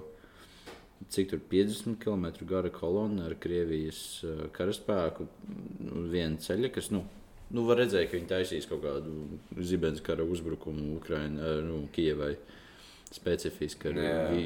[1.13, 5.27] cik tur 50 km gara kolonna ar Krievijas uh, karaspēku
[5.85, 7.03] nu, viena ceļa, kas, nu,
[7.53, 12.35] nu, var redzēt, ka viņi taisīs kaut kādu zibens kara uzbrukumu Ukraiņai, nu, Kievai.
[13.07, 13.97] Specifiski ar,
[14.33, 14.41] vi,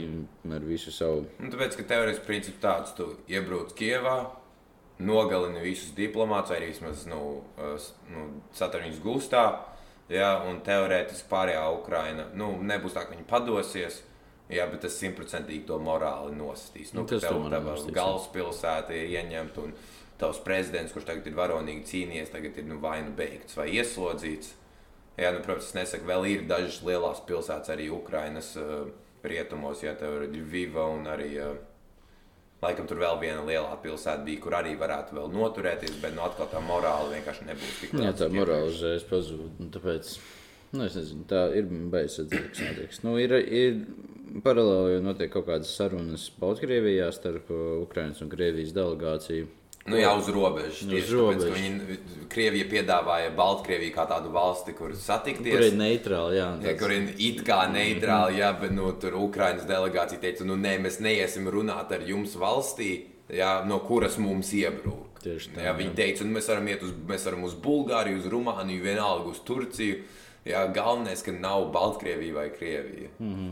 [0.54, 1.24] ar visu savu.
[1.42, 4.20] Nu, tāpēc, ka teorētiski princips tāds, tu iebrauc Kievā,
[5.02, 7.42] nogalini visus diplomātus, vai vismaz nu,
[8.14, 9.46] nu, satur viņus gūstā,
[10.14, 14.02] ja, un teorētiski pārējā Ukraina nu, nebūs tā, ka viņi padosies
[14.52, 16.92] Jā, bet tas simtprocentīgi to morāli nostīs.
[16.92, 19.76] Nu, nu, tas tev tava galvaspilsēta ir ieņemta un
[20.22, 24.58] tavs prezidents, kurš tagad ir varonīgi cīnījies, tagad ir nu, vai nu beigts vai ieslodzīts.
[25.20, 28.90] Jā, nu, protams, es nesaku, vēl ir dažas lielās pilsētas arī Ukrainas uh,
[29.28, 31.34] rietumos, ja tev ir Viva un arī.
[31.42, 31.60] Uh,
[32.62, 36.46] Laikam tur vēl viena lielā pilsēta bija, kur arī varētu vēl noturēties, bet nu, atkal
[36.52, 38.04] tā morāla vienkārši nebūs tik tāda.
[38.06, 39.64] Jā, tā morāla uzreiz pazūd.
[39.74, 40.12] Tāpēc
[40.76, 43.02] nu, es nezinu, tā ir beigas atzīves.
[43.02, 43.80] Nu, ir, ir
[44.46, 49.50] paralēli notiek kaut kādas sarunas Baltkrievijā starp uh, Ukraiņas un Krievijas delegāciju.
[49.90, 50.84] Nu, jā, uz robežas.
[50.86, 51.46] Tieši, uz robežas.
[51.48, 55.56] Tāpēc, viņi, Krievija piedāvāja Baltkrieviju kā tādu valsti, kur satikties.
[55.56, 56.50] Kur ir neitrāli, jā.
[56.68, 60.76] jā kur ir it kā neitrāli, jā, bet nu, tur Ukraiņas delegācija teica, nu nē,
[60.86, 62.92] mēs neiesim runāt ar jums valstī,
[63.34, 65.24] jā, no kuras mums iebrūk.
[65.26, 65.66] Tieši tā.
[65.66, 69.34] Jā, viņi teica, un mēs varam iet uz, mēs varam uz Bulgāriju, uz Rumāniju, vienalga
[69.34, 70.04] uz Turciju.
[70.46, 73.10] Jā, galvenais, ka nav Baltkrievija vai Krievija.
[73.20, 73.52] Mm -hmm.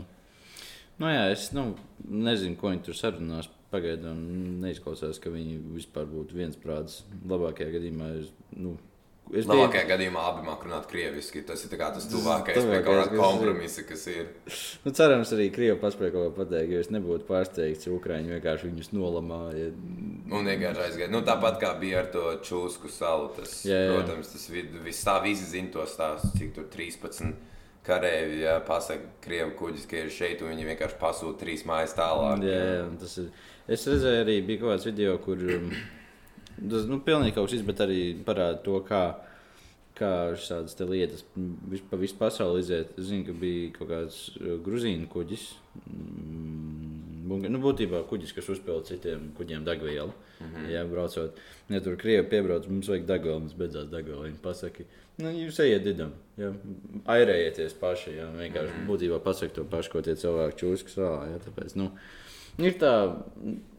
[1.00, 1.72] Nu, jā, es nu,
[2.04, 3.50] nezinu, ko viņi tur sarunās.
[3.70, 4.18] Pagaidām
[4.64, 7.04] neizklausās, ka viņi vispār būtu viensprāts.
[7.30, 8.72] Labākajā gadījumā es, nu,
[9.30, 9.90] Es Labākajā biju...
[9.92, 11.44] gadījumā abi māku runāt krieviski.
[11.46, 14.24] Tas ir tas tuvākais pie kaut kāda kompromisa, kas ir.
[14.82, 18.66] Nu, cerams, arī Krievija paspēja kaut ko pateikt, jo es nebūtu pārsteigts, ja Ukrāņi vienkārši
[18.66, 19.68] viņus nolamāja.
[19.70, 21.12] Un vienkārši aizgāja.
[21.14, 23.30] Nu, tāpat kā bija ar to čūsku salu.
[23.36, 23.94] Tas, jā, jā.
[23.94, 27.30] Protams, tas viss tā visi zina to stāstu, cik tur 13
[27.86, 32.44] karēvi ja, pasaka Krievu kuģis, ka ir šeit, un viņi vienkārši pasūta trīs mājas tālāk.
[32.44, 33.32] Jā, jā, tas ir.
[33.70, 35.40] Es redzēju, arī bija kaut kāds video, kur.
[35.56, 35.72] Um,
[36.60, 39.00] Tas nu, pilnīgi kaut kas cits, bet arī parāda to, kā,
[39.96, 41.24] kā šādas lietas
[41.88, 42.92] pa visu pasauli iziet.
[43.00, 45.46] Es zinu, ka bija kaut kāds uh, grūzīnu kuģis.
[45.86, 50.12] Mm, nu, būtībā kuģis, kas uzpildīja citiem kuģiem degvielu.
[50.40, 50.70] Mm -hmm.
[50.74, 51.40] Jā, braucot.
[51.68, 54.26] Ja tur krievi piebrauc, mums vajag degvielu, mums beidzās degviela.
[54.26, 54.84] Viņi pasaka,
[55.24, 56.52] nu, jūs ejiet didam, jā,
[57.16, 58.16] airējieties paši.
[58.16, 58.90] Jā, vienkārši mm -hmm.
[58.90, 61.38] būtībā pasaka to pašu, ko tie cilvēki čūskas vēlā.
[61.46, 61.90] Tāpēc, nu,
[62.60, 62.92] Ir tā,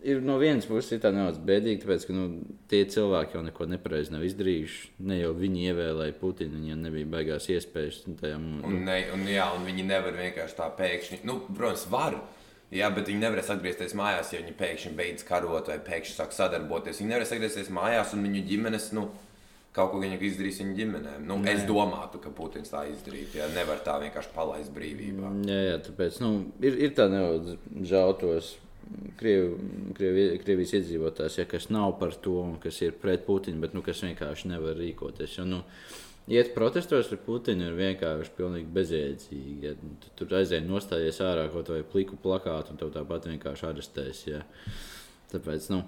[0.01, 2.25] ir no vienas puses ir tā nedaudz bēdīgi, tāpēc, ka nu,
[2.71, 4.93] tie cilvēki jau neko nepareizi nav izdarījuši.
[5.09, 8.01] Ne jau viņi ievēlēja Putinu, viņiem nebija baigās iespējas.
[8.21, 8.61] Tajā, nu.
[8.67, 12.17] un, ne, un, jā, un viņi nevar vienkārši tā pēkšņi, nu, protams, var.
[12.71, 17.01] Jā, bet viņi nevarēs atgriezties mājās, ja viņi pēkšņi beidz karot vai pēkšņi sāk sadarboties.
[17.01, 18.85] Viņi nevarēs atgriezties mājās un viņu ģimenes.
[18.95, 19.09] Nu,
[19.75, 21.27] kaut ko viņa izdarīs viņa ģimenēm.
[21.27, 21.55] Nu, Nē.
[21.55, 23.39] es domātu, ka Putins tā izdarītu.
[23.39, 23.47] Ja?
[23.55, 25.31] Nevar tā vienkārši palaist brīvībā.
[25.47, 27.55] Jā, jā tāpēc nu, ir, ir tā nedaudz
[27.91, 28.57] žēl tos.
[29.15, 29.53] Krievi,
[29.95, 34.01] Krievi, Krievijas iedzīvotājs, ja, kas nav par to, kas ir pret Putinu, bet nu, kas
[34.03, 35.37] vienkārši nevar rīkoties.
[35.37, 35.61] Jo, nu,
[36.31, 39.55] Iet protestos ar Putinu ir vienkārši pilnīgi bezjēdzīgi.
[39.65, 39.71] Ja,
[40.03, 44.21] tu tur aizēji nostājies ārā kaut vai pliku plakātu, un tev tāpat vienkārši arestēs.
[44.29, 44.43] Ja.
[45.31, 45.81] Tāpēc, nu,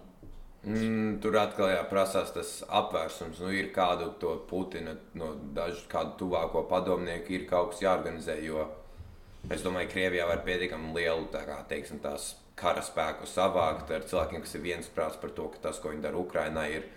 [0.63, 3.41] Mm, tur atkal jāprasās tas apvērsums.
[3.43, 8.37] Nu, ir kādu to Putina, no dažu kādu tuvāko padomnieku, ir kaut kas jāorganizē.
[8.45, 8.69] Jo
[9.51, 11.99] es domāju, ka Krievijā var pietiekami lielu kā, teiksim,
[12.55, 16.21] kara spēku savākt ar cilvēkiem, kas ir viensprāts par to, ka tas, ko viņi dara
[16.21, 16.87] Ukrajinā, ir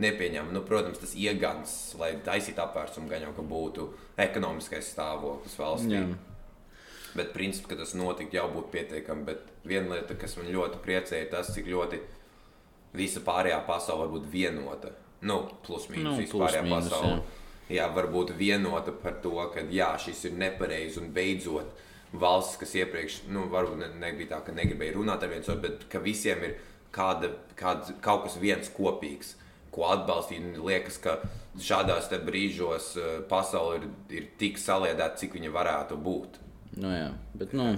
[0.00, 0.54] nepieņemami.
[0.56, 5.98] Nu, protams, tas iegans, lai taisītu apvērsumu, gan jau ka būtu ekonomiskais stāvoklis valstī.
[5.98, 6.06] Jā.
[7.18, 9.26] Bet princips, ka tas notiktu, jau būtu pietiekami.
[9.28, 12.00] Bet viena lieta, kas man ļoti priecē, ir tas, cik ļoti
[12.96, 14.94] visa pārējā pasaule var būt vienota.
[15.26, 17.20] Nu, plus mīnus, nu, visa pārējā mīnus, pasaule.
[17.68, 17.76] Jā.
[17.76, 22.74] jā, var būt vienota par to, ka jā, šis ir nepareizi un beidzot valsts, kas
[22.80, 26.42] iepriekš, nu, varbūt ne, nebija tā, ka negribēja runāt ar viens otru, bet ka visiem
[26.48, 26.56] ir
[26.94, 29.36] kāda, kāda, kaut kas viens kopīgs.
[29.70, 30.56] Ko atbalstīt.
[30.58, 31.20] Liekas, ka
[31.62, 33.84] šādās brīžos eh, pasaule ir,
[34.18, 36.40] ir tik saliedēta, cik viņa varētu būt.
[36.82, 37.68] Nu jā, bet, nu,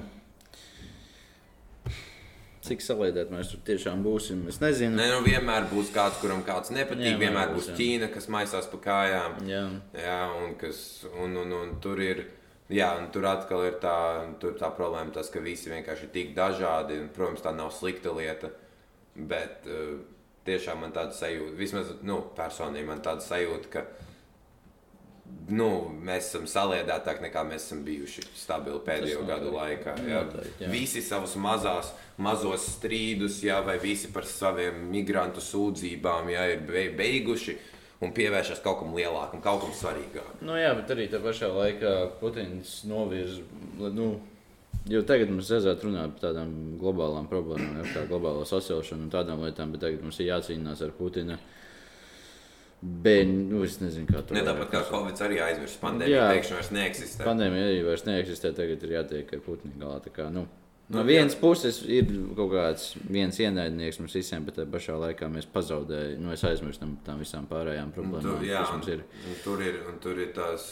[2.62, 4.94] Cik saliedēt mēs tur tiešām būsim, es nezinu.
[4.94, 7.08] Nē, nu vienmēr būs kāds, kuram kāds nepatīk.
[7.10, 9.34] Jā, vienmēr būs, būs Ķīna, kas maisās pa kājām.
[9.50, 9.64] Jā,
[9.98, 10.78] jā un, kas,
[11.10, 12.22] un, un, un tur ir.
[12.72, 13.96] Jā, un tur atkal ir tā,
[14.40, 17.00] tā problēma, tas, ka visi vienkārši ir tik dažādi.
[17.02, 18.52] Un, protams, tā nav slikta lieta.
[19.18, 19.98] Bet uh,
[20.46, 23.84] tiešām man tāda sajūta, vismaz nu, personīgi man tāda sajūta, ka
[25.52, 25.68] nu,
[26.04, 29.96] mēs esam saliedētāki nekā mēs esam bijuši stabili pēdējo gadu laikā.
[30.08, 30.22] Jā.
[30.60, 30.70] Jā.
[30.72, 31.92] Visi savus mazās,
[32.22, 36.66] mazos strīdus, jā, vai visi par saviem migrantu sūdzībām jā, ir
[36.98, 37.58] beiguši.
[38.02, 40.40] Un pievēršas kaut kam lielākam, kaut kam svarīgākam.
[40.42, 43.44] Nu, jā, bet arī tajā pašā laikā Putins novirza.
[43.78, 44.08] Nu,
[44.90, 49.44] jo tagad mums vajadzētu runāt par tādām globālām problēmām, ar tā globālo sasilšanu un tādām
[49.46, 51.38] lietām, bet tagad mums ir jācīnās ar Putinu
[52.82, 55.78] Bet, nu, es nezinu, kā to ne, tāpat kā Covid arī aizmirst.
[55.78, 57.26] Pandēmija pēkšņi vairs neeksistē.
[57.28, 58.50] Pandēmija arī vairs neeksistē.
[58.56, 60.00] Tagad ir jātiek ar Putinu galā.
[60.10, 60.42] Kā, nu,
[60.90, 65.28] no nu, vienas puses ir kaut kāds viens ienaidnieks mums visiem, bet tajā pašā laikā
[65.30, 69.06] mēs pazaudējam, nu, es aizmirstam tām visām pārējām problēmām, tur, jā, kas mums ir.
[69.30, 70.66] Un tur ir, un tur ir tās,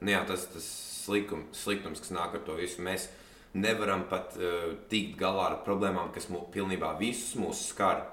[0.00, 0.68] nu, jā, tas, tas
[1.04, 2.82] slikum, sliktums, kas nāk ar to visu.
[2.82, 3.06] Mēs
[3.54, 8.08] nevaram pat uh, tikt galā ar problēmām, kas mū, pilnībā visus mūs skar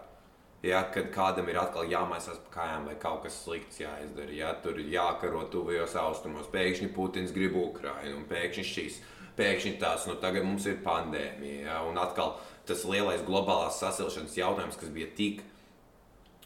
[0.64, 4.78] Ja, kad kādam ir atkal jāmaisās pa kājām vai kaut kas slikts jāizdara, ja tur
[4.80, 9.02] ir jākaro tuvajos austrumos, pēkšņi Putins grib Ukrainu un pēkšņi šis,
[9.36, 11.66] pēkšņi tas, nu tagad mums ir pandēmija.
[11.68, 12.38] Ja, un atkal
[12.70, 15.44] tas lielais globālās sasilšanas jautājums, kas bija tik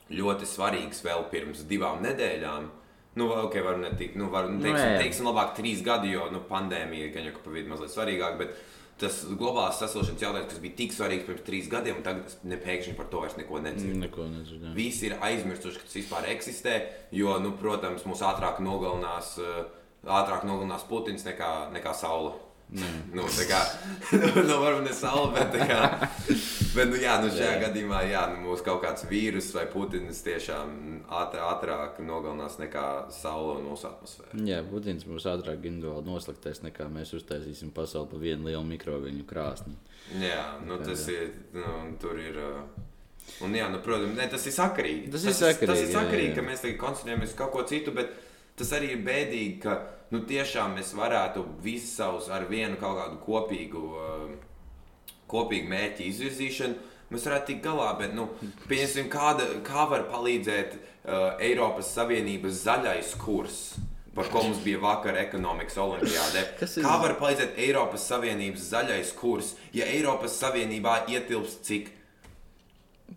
[0.10, 2.72] ļoti svarīgs vēl pirms divām nedēļām.
[3.18, 6.42] Nu, ok, var ne tik, nu, var, nu, teiksim, teiksim, labāk trīs gadi, jo nu,
[6.50, 8.58] pandēmija gan jau pa vidu mazliet svarīgāk, bet
[9.02, 12.96] tas globālās sasilšanas jautājums, kas bija tik svarīgs pirms trīs gadiem, un tagad ne pēkšņi
[12.98, 14.00] par to vairs neko nedzird.
[14.02, 16.76] Neko nedzird Visi ir aizmirsuši, ka tas vispār eksistē,
[17.16, 19.36] jo, nu, protams, mūs ātrāk nogalinās,
[20.02, 22.34] ātrāk nogalinās Putins nekā, nekā Saula.
[22.72, 23.62] Nu, tā kā,
[24.22, 25.82] nu, nu, varbūt ne saule, bet, kā,
[26.78, 27.62] Bet, nu, jā, nu, šajā jā.
[27.64, 30.74] gadījumā jā, nu, mūsu kaut kāds vīrus vai Putins tiešām
[31.20, 34.38] ātr, ātrāk nogalinās nekā Saula un mūsu atmosfēra.
[34.46, 39.74] Jā, Putins mūs ātrāk individuāli noslaktēs nekā mēs uztaisīsim pasauli pa vienu lielu mikroviņu krāsni.
[40.22, 41.24] Jā, nu, tas jā.
[41.24, 42.38] ir, nu, tur ir.
[43.44, 45.10] Un, jā, nu, protams, ne, tas ir sakarīgi.
[45.12, 46.38] Tas, tas ir sakarīgi, tas ir sakarīgi jā, jā.
[46.38, 48.14] ka mēs tagad koncentrējamies uz kaut ko citu, bet
[48.60, 49.80] tas arī ir bēdīgi, ka
[50.14, 53.88] nu, tiešām mēs varētu visus savus ar vienu kaut kādu kopīgu.
[53.98, 54.38] Uh,
[55.32, 56.78] kopīgu mērķu izvirzīšanu,
[57.12, 57.92] mēs varētu tikt galā.
[58.00, 58.30] Bet, nu,
[58.72, 63.62] pieņemsim, kāda, kā var palīdzēt uh, Eiropas Savienības zaļais kurs?
[64.18, 66.42] Par ko mums bija vakar ekonomikas olimpiādē.
[66.88, 71.92] Kā var palīdzēt Eiropas Savienības zaļais kurs, ja Eiropas Savienībā ietilpst cik?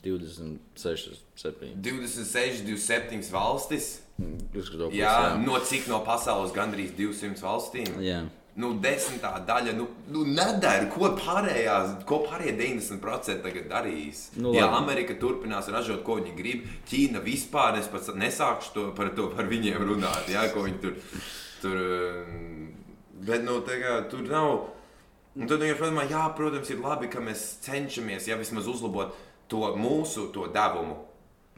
[0.04, 1.72] 26, 7.
[1.80, 3.88] 26, 27 valstis.
[4.50, 7.96] Uzskatot, jā, jā, no cik no pasaules gandrīz 200 valstīm?
[8.04, 8.20] Jā
[8.60, 14.24] nu, desmitā daļa nu, nu, nedara, ko pārējās, ko pārējie 90% tagad darīs.
[14.40, 19.12] Nu, ja Amerika turpinās ražot, ko viņi grib, Ķīna vispār es pats nesākšu to par,
[19.16, 20.98] to par viņiem runāt, jā, ko viņi tur.
[21.62, 21.80] tur
[23.26, 24.68] bet nu, kā, tur nav.
[25.38, 29.14] Un tad viņi domā, jā, protams, ir labi, ka mēs cenšamies ja, vismaz uzlabot
[29.50, 30.98] to mūsu to devumu.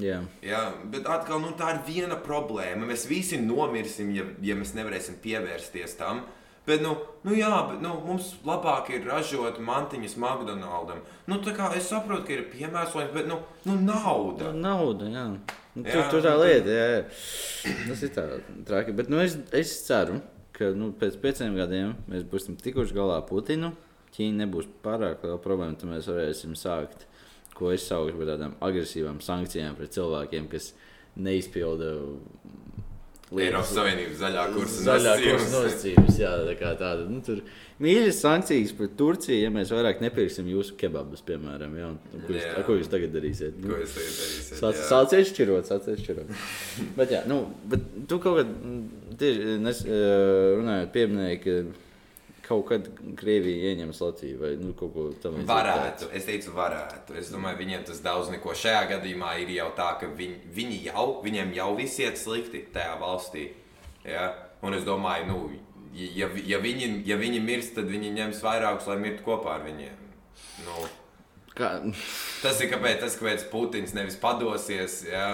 [0.01, 0.23] Jā.
[0.45, 0.63] Jā,
[0.93, 2.87] bet atkal nu, tā ir viena problēma.
[2.89, 6.25] Mēs visi nomirsim, ja, ja mēs nevarēsim pievērsties tam.
[6.67, 6.95] Bet, nu,
[7.27, 11.17] nu jā, bet nu, mums labāk ir ražot mantiņas McDonald's.
[11.27, 11.41] Nu,
[11.75, 14.53] es saprotu, ka ir piemērojums, bet nu, nu, nauda.
[14.53, 15.27] Nu, nauda, jā.
[15.75, 15.91] Nu, jā.
[15.91, 17.75] Tur, tur tā lieta, jā, jā.
[17.89, 18.27] Tas ir tā
[18.69, 18.95] traki.
[18.95, 20.21] Bet nu, es, es ceru,
[20.55, 23.73] ka nu, pēc pieciem gadiem mēs būsim tikuši galā Putinu.
[24.13, 27.09] Ķīna nebūs pārāk liela problēma, tad mēs varēsim sākt,
[27.63, 30.73] ko es saucu par tādām agresīvām sankcijām pret cilvēkiem, kas
[31.23, 31.95] neizpilda
[33.33, 35.13] Eiropas Savienības zaļā kursa zaļā
[35.53, 36.19] nosacījums.
[36.21, 37.07] Jā, tā kā tāda.
[37.09, 37.41] Nu, tur
[37.83, 41.77] mīļas sankcijas pret Turciju, ja mēs vairāk nepirksim jūsu kebabus, piemēram.
[41.79, 42.65] Jā, ko, jūs, jā.
[42.67, 43.57] ko jūs tagad darīsiet?
[43.63, 44.59] Ko jūs tagad darīsiet?
[44.61, 46.35] Sāc, sāciet šķirot, sāciet šķirot.
[46.99, 47.41] bet jā, nu,
[47.73, 48.53] bet tu kaut kad
[49.23, 49.81] tieši nes,
[50.61, 51.59] runājot pieminēji, ka
[52.53, 52.87] kaut kad
[53.19, 55.43] Krievija ieņems Latviju vai nu, kaut ko tādu?
[55.49, 57.17] Varētu, es teicu, varētu.
[57.21, 61.09] Es domāju, viņiem tas daudz neko šajā gadījumā ir jau tā, ka viņi, viņi jau,
[61.25, 63.49] viņiem jau viss iet slikti tajā valstī.
[64.07, 64.31] Ja?
[64.63, 65.39] Un es domāju, nu,
[65.97, 70.03] ja, ja, viņi, ja viņi mirst, tad viņi ņems vairākus, lai mirtu kopā ar viņiem.
[70.67, 70.91] Nu,
[71.53, 71.75] Kā?
[72.41, 75.27] Tas ir kāpēc, tas, kāpēc Putins nevis padosies jā,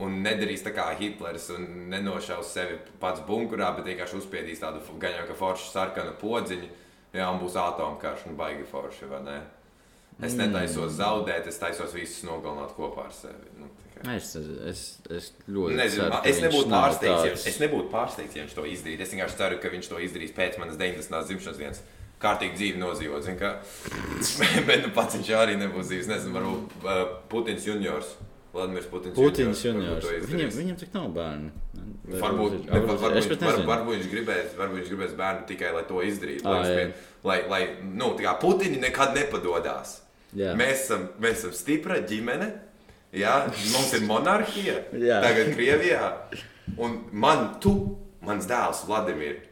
[0.00, 5.18] un nedarīs tā kā Hitlers un nenošaus sevi pats bunkurā, bet vienkārši uzspiedīs tādu gan
[5.18, 6.68] jau foršu sarkanu podziņu,
[7.16, 9.10] jā, un būs atomkarš un baigi forši.
[10.20, 10.40] Es mm.
[10.42, 13.54] netaisos zaudēt, es taisos visus nogalināt kopā ar sevi.
[13.56, 13.70] Nu,
[14.16, 14.34] es,
[14.68, 18.66] es, es ļoti Nezinu, ceru, es nebūtu pārsteigts, ja, es nebūtu pārsteigts, ja viņš to
[18.68, 19.06] izdarītu.
[19.06, 21.24] Es vienkārši ceru, ka viņš to izdarīs pēc manas 90.
[21.30, 21.82] dzimšanas dienas
[22.20, 23.28] kārtīgi dzīvi nodzīvot.
[24.68, 26.10] Bet nu, pats viņš arī nebūs dzīves.
[26.10, 27.00] Nezinu, varbūt uh,
[27.32, 28.12] Putins juniors.
[28.52, 29.14] Vladimirs Putins.
[29.14, 30.06] Putins juniors.
[30.26, 31.52] Viņam, viņam tik nav bērnu.
[32.10, 35.84] Varbūt, ne, var, varbūt, viņš, var, varbūt, viņš gribēs, varbūt viņš gribēs bērnu tikai, lai
[35.86, 36.46] to izdarītu.
[36.48, 36.94] Lai, ah, spien,
[37.28, 40.00] lai, lai nu, tā kā Putini nekad nepadodās.
[40.34, 40.56] Jā.
[40.58, 42.50] Mēs esam, mēs esam stipra ģimene.
[43.14, 44.80] Jā, mums ir monarhija.
[45.26, 46.10] Tagad Krievijā.
[46.78, 47.74] Un man, tu,
[48.26, 49.46] mans dēls Vladimirs?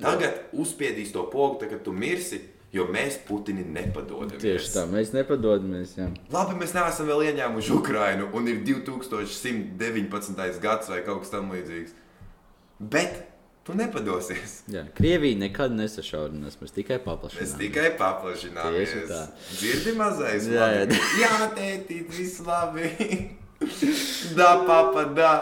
[0.00, 2.40] Tagad uzspiedīs to pogu, tad, kad tu mirsi.
[2.72, 4.40] Jo mēs Putini nepadodamies.
[4.40, 5.96] Tieši tā, mēs nepadodamies.
[5.98, 6.06] Jā.
[6.32, 10.40] Labi, mēs neesam vēl ieņēmuši Ukrajinu, un ir 2119.
[10.62, 11.92] gads vai kaut kas tamlīdzīgs.
[12.80, 13.20] Bet
[13.66, 14.62] tu nepadosies.
[14.72, 17.52] Jā, Krievija nekad nesašaurinās, mēs tikai paplašināmies.
[17.52, 19.12] Mēs tikai paplašināmies.
[19.52, 20.48] Dzirdi mazais?
[20.48, 20.88] Jā, jā.
[21.20, 22.88] jā tētīt, viss labi.
[24.38, 25.34] da, papa, da.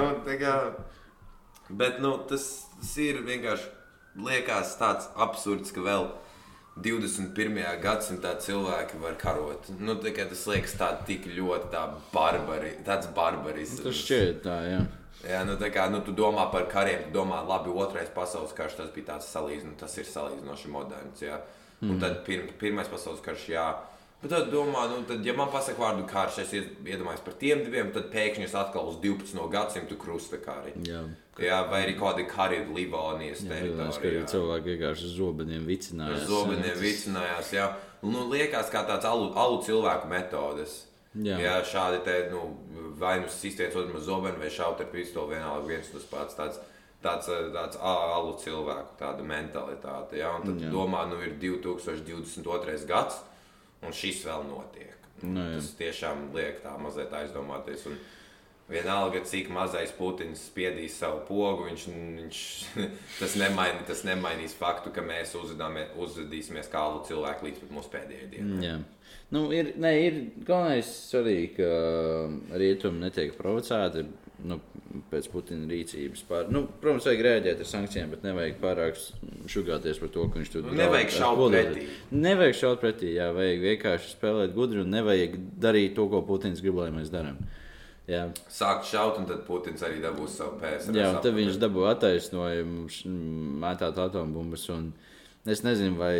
[0.00, 0.58] Nu, kā...
[1.72, 2.50] Bet, nu, tas
[2.82, 3.68] Tas ir vienkārši
[4.26, 6.08] liekas tāds absurds, ka vēl
[6.80, 7.58] 21.
[7.82, 9.68] gadsimtā cilvēki var karot.
[9.76, 13.82] Nu, tas liekas tā tik ļoti tā barbari, tāds barbarisms.
[13.84, 14.82] Tas šķiet tā, jā.
[15.22, 18.80] Jā, nu, tā kā nu, tu domā par kariem, tu domā, labi, otrais pasaules karš,
[18.80, 21.22] tas bija tāds salīdzinoši, tas ir salīdzinoši moderns.
[21.22, 21.38] Jā.
[21.82, 21.92] Mm.
[21.92, 23.68] Un tad pir, pirmais pasaules karš, jā.
[24.22, 27.88] Bet tad domā, nu, tad, ja man pasaka vārdu karš, es iedomājos par tiem diviem,
[27.90, 29.34] tad pēkšņi es atkal uz 12.
[29.50, 30.76] gadsimtu krustakāri.
[30.86, 31.00] Jā.
[31.42, 33.98] jā, vai arī kādi kari Libānijas teritorijā.
[33.98, 34.28] Jā, jā.
[34.30, 36.22] cilvēki vienkārši uz zobeniem vicinājās.
[36.22, 37.66] Uz zobeniem vicinājās, jā.
[38.06, 40.78] Nu, liekas kā tāds alu, alu cilvēku metodes.
[41.18, 41.40] Jā.
[41.42, 42.44] jā, šādi te, nu,
[43.02, 46.38] vai nu sistiet otram uz zobenu, vai šaut ar pistoli vienalga viens tas pats.
[46.38, 46.62] Tāds,
[47.02, 50.22] tāds, tāds alu cilvēku tāda mentalitāte.
[50.22, 50.30] Ja?
[50.38, 50.70] Un tad jā.
[50.70, 52.78] domā, nu ir 2022.
[52.86, 53.18] gads
[53.82, 54.96] un šis vēl notiek.
[55.22, 55.60] Nu, jā.
[55.60, 57.86] Tas tiešām liek tā mazliet aizdomāties.
[57.90, 58.00] Un,
[58.72, 62.38] Vienalga, cik mazais Putins spiedīs savu pogu, viņš, viņš
[63.20, 68.60] tas, nemaini, tas nemainīs faktu, ka mēs uzvedīsimies kā alu cilvēki līdz mūsu pēdējai dienai.
[68.64, 68.76] Jā.
[69.34, 71.68] Nu, ir, ne, ir galvenais arī, ka
[72.62, 74.06] rietumi netiek provocēti
[74.48, 74.58] nu,
[75.10, 76.24] pēc Putina rīcības.
[76.28, 79.00] Pār, nu, protams, vajag rēģēt ar sankcijām, bet nevajag pārāk
[79.50, 81.86] šugāties par to, ka viņš tur nu, nevajag šaut pretī.
[82.12, 86.80] Nevajag šaut pretī, jā, vajag vienkārši spēlēt gudri un nevajag darīt to, ko Putins grib,
[86.82, 87.40] lai mēs darām.
[88.10, 88.26] Jā.
[88.50, 90.90] Sākt šaut, un tad Putins arī dabūs savu pēcu.
[90.98, 92.88] Jā, un tad viņš dabū attaisnojumu,
[93.62, 94.66] mētāt atombumbas.
[95.42, 96.14] Es nezinu, vai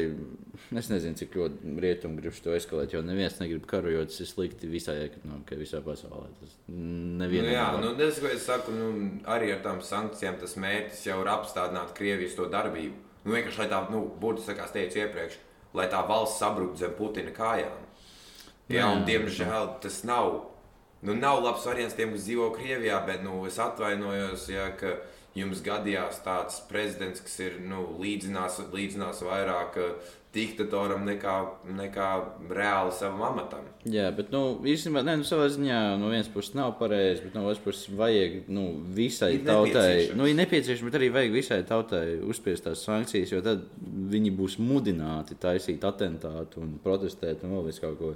[0.74, 4.26] es nezinu, cik ļoti rietumi grib to eskalēt, jo neviens negrib karu, jo tas ir
[4.26, 6.26] slikti visai ekonomikai, visā pasaulē.
[6.40, 7.46] Tas nevienam.
[7.46, 8.88] Nu, jā, nu, tas, ko es saku, nu,
[9.30, 12.98] arī ar tām sankcijām tas mērķis jau ir apstādināt Krievijas to darbību.
[13.22, 15.38] Nu, vienkārši, lai tā, nu, būtiski, kā es teicu iepriekš,
[15.78, 17.78] lai tā valsts sabruktu zem Putina kājām.
[18.72, 20.48] Jā, jā, un diemžēl tas nav
[21.02, 24.96] nu, nav labs variants tiem, kas dzīvo Krievijā, bet nu, es atvainojos, ja, ka
[25.38, 31.34] jums gadījās tāds prezidents, kas ir nu, līdzinās, līdzinās vairāk uh, diktatoram nekā,
[31.76, 32.08] nekā
[32.56, 33.66] reāli savam amatam.
[33.88, 37.44] Jā, bet nu, īstenībā ne, nu, savā ziņā no vienas puses nav pareizi, bet no
[37.44, 38.64] otras puses vajag nu,
[38.96, 39.90] visai ir tautai.
[40.16, 43.66] Nu, ir nepieciešams, bet arī vajag visai tautai uzspiest tās sankcijas, jo tad
[44.12, 48.14] viņi būs mudināti taisīt atentātu un protestēt un vēl visu kaut ko.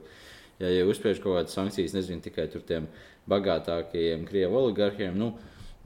[0.57, 2.89] Ja, ja uzspiež kaut kādas sankcijas, nezinu, tikai tiem
[3.29, 5.35] bagātākajiem krievu oligarkiem, nu,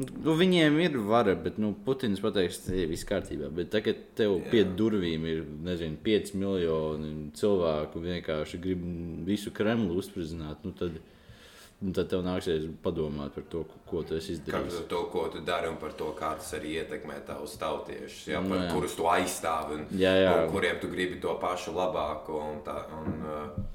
[0.00, 3.50] nu, viņiem ir vara, bet nu, Putins pateiks, ka viss kārtībā.
[3.54, 4.50] Bet tagad tev Jā.
[4.52, 8.84] pie durvīm ir nezinu, 5 miljoni cilvēku, vienkārši grib
[9.28, 10.66] visu Kremlu uzspridzināt.
[10.66, 11.00] Nu, tad,
[11.80, 14.74] Un tad tev nāksies padomāt par to, ko tu esi izdarījis.
[14.82, 18.42] Par to, ko tu dari un par to, kā tas arī ietekmē tavus tautiešus, jā,
[18.44, 18.74] par, jā.
[18.74, 20.34] kurus tu aizstāvi un, jā, jā.
[20.42, 22.36] un kuriem tu gribi to pašu labāko.
[22.50, 23.70] Un tā, un, uh,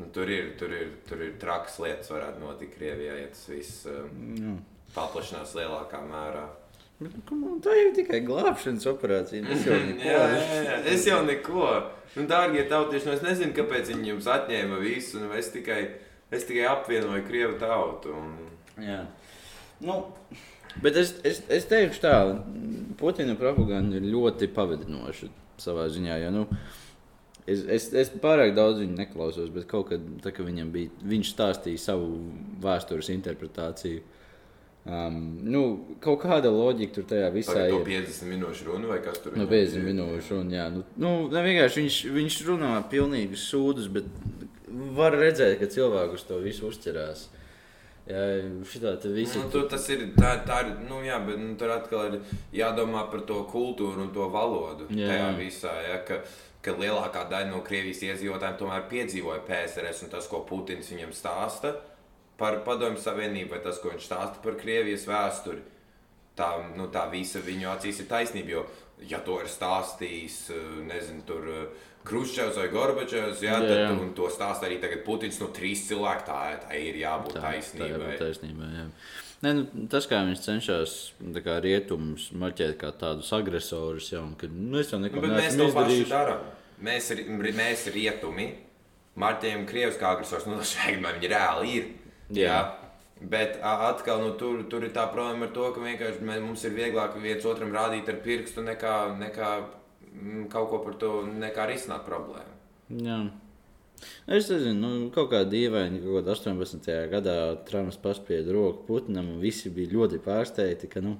[0.00, 3.82] Nu, tur, ir, tur, ir, tur ir trakas lietas, varētu notikt Krievijā, ja tas viss
[3.90, 4.54] um,
[4.94, 6.46] paplašinās lielākā mērā.
[7.00, 9.44] Bet, nu, tā ir tikai glābšanas operācija.
[9.54, 10.04] Es jau neko.
[10.04, 11.68] jā, jā, jā, es jau neko.
[12.16, 15.22] Nu, dārgie tautieši, nu, es nezinu, kāpēc viņi jums atņēma visu.
[15.22, 15.80] Nu, es, tikai,
[16.34, 18.12] es tikai apvienoju Krievu tautu.
[18.18, 18.34] Un...
[18.84, 19.04] Jā.
[19.80, 20.02] Nu,
[20.84, 22.14] bet es, es, es teikšu tā,
[23.00, 25.30] Putina propaganda ir ļoti pavadinoša
[25.60, 26.20] savā ziņā.
[26.26, 26.44] Ja, nu,
[27.50, 31.30] Es, es, es pārāk daudz viņu neklausos, bet kaut kad, tā, kad viņam bija, viņš
[31.32, 32.10] stāstīja savu
[32.62, 34.02] vēstures interpretāciju.
[34.80, 35.62] Um, nu,
[36.00, 37.82] kaut kāda loģika tur tajā visā ir.
[37.84, 39.42] 50 minūšu runa vai kas tur ir?
[39.42, 40.68] No 50 minūšu runa, jā.
[40.72, 44.08] Nu, nu, ne, vienkārši viņš, viņš runā pilnīgi sūdus, bet
[44.96, 47.26] var redzēt, ka cilvēku uz to visu uzķerās.
[48.08, 48.22] Jā,
[48.66, 49.36] šitā visi...
[49.38, 50.06] nu, tu, tas ir.
[50.16, 54.14] Tā, tā ir nu, jā, bet nu, tur atkal ir jādomā par to kultūru un
[54.16, 54.88] to valodu.
[54.96, 55.12] Jā.
[55.12, 55.76] Tajā visā.
[55.84, 56.22] Jā, ka,
[56.64, 61.76] ka lielākā daļa no Krievijas iedzīvotājiem tomēr piedzīvoja PSRS un tas, ko Putins viņam stāsta
[62.40, 65.62] par Padomju Savienību, vai tas, ko viņš stāsta par Krievijas vēsturi.
[66.38, 68.54] Tā, nu, tā visa viņu acīs ir taisnība.
[68.54, 68.64] Jo,
[69.10, 71.48] ja to ir stāstījis, eh, nezinu, tur
[72.00, 73.88] Kruščevs vai Gorbačovs, jā, jā, jā.
[73.92, 75.40] tad to stāsta arī tagad Putins.
[75.42, 77.90] Nu, trīs cilvēki tā, tā ir jābūt tā, taisnībai.
[77.90, 78.86] Tā jābūt taisnībai jā.
[79.40, 80.94] Ne, nu, tas, kā viņš cenšas
[81.64, 86.08] rietumus marķēt kā tādus agresorus, jau ka nu, es jau neko nu, mēs to pašu
[86.10, 86.42] darām.
[86.80, 87.08] Mēs,
[87.56, 88.50] mēs rietumi
[89.20, 90.48] marķējam Krievijas kā agresors.
[90.48, 91.88] Nu, tas šeit viņi reāli ir.
[92.34, 92.60] Jā.
[93.20, 96.72] Bet atkal nu, tur, tur ir tā problēma ar to, ka vienkārši mēs, mums ir
[96.72, 102.06] vieglāk viens otram rādīt ar pirkstu nekā, nekā mm, kaut ko par to, nekā risināt
[102.08, 102.56] problēmu.
[103.04, 103.18] Jā.
[104.24, 106.88] Es nezinu, nu, kaut kā dīvaini, ka 18.
[107.12, 107.36] gadā
[107.68, 110.88] Trumps paspieda roku Putinam, un visi bija ļoti pārsteigti.
[110.88, 111.18] Ka, nu,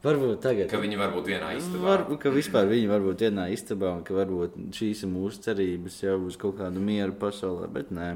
[0.00, 0.70] Varbūt tagad.
[0.72, 1.82] Ka viņi var būt vienā istabā.
[1.84, 5.98] Var, ka vispār viņi var būt vienā istabā, un ka varbūt šīs ir mūsu cerības
[6.00, 7.68] jau uz kaut kādu mieru pasaulē.
[7.74, 8.14] Bet nē,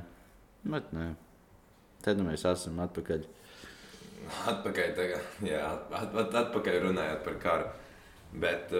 [0.64, 1.10] bet nē.
[2.04, 3.24] Tad nu mēs esam atpakaļ.
[4.50, 7.72] Atpakaļ, tagad, jā, at, at, atpakaļ runājot par karu.
[8.40, 8.72] Bet,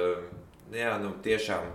[0.75, 1.73] jā, nu tiešām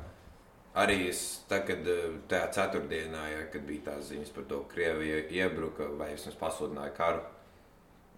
[0.77, 5.23] Arī es tagad, eh, tajā ceturtdienā, ja, kad bija tās ziņas par to, ka Krievija
[5.41, 7.23] iebruka vai vismaz pasludināja karu,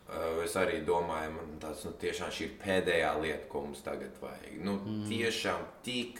[0.09, 1.93] eh, es arī domāju, ka nu,
[2.31, 4.59] šī ir pēdējā lieta, ko mums tagad vajag.
[4.59, 5.07] Nu, mm.
[5.09, 6.19] Tiešām tik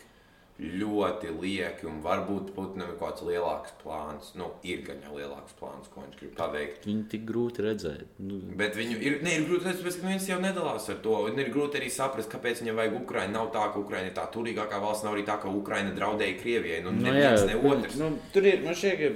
[0.61, 4.27] ļoti lieki, un varbūt Putinam ir kaut kāds lielāks plāns.
[4.37, 6.85] Nu, ir gan jau lielāks plāns, ko viņš grib paveikt.
[6.85, 8.19] Viņu tik grūti redzēt.
[8.21, 8.37] Nu.
[8.59, 11.15] Bet viņu ir, ne, ir grūti redzēt, ka viens jau nedalās ar to.
[11.31, 13.33] Un ir grūti arī saprast, kāpēc viņam vajag Ukraiņu.
[13.33, 16.83] Nav tā, ka Ukraiņa ir tā turīgākā valsts, nav arī tā, ka Ukraiņa draudēja Krievijai.
[16.85, 17.97] Nu, nu, jā, ne otrs.
[17.97, 19.07] Nu, tur ir, man šķiet, ka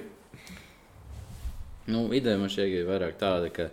[1.94, 3.70] nu, ideja man šķiet ir vairāk tāda, ka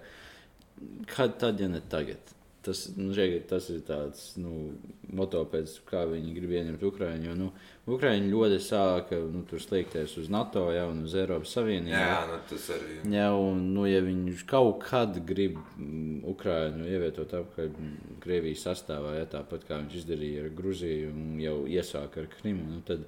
[1.14, 2.31] kad tad, ja ne tagad?
[2.62, 4.76] Tas, nu, šeit, tas ir tāds nu,
[5.10, 7.26] moto, pēc kā viņi grib ieņemt Ukraiņu.
[7.26, 7.48] Jo, nu,
[7.90, 11.96] Ukraiņi ļoti sāka nu, sliekties uz NATO ja, un uz Eiropas Savienību.
[11.96, 13.00] Jā, nu, tas arī.
[13.16, 17.82] Jā, un, nu, ja viņi kaut kad grib mm, Ukraiņu ievietot apkārt
[18.22, 22.82] Krievijas sastāvā, ja, tāpat kā viņš izdarīja ar Gruziju un jau iesāka ar Krimu, nu,
[22.86, 23.02] tad,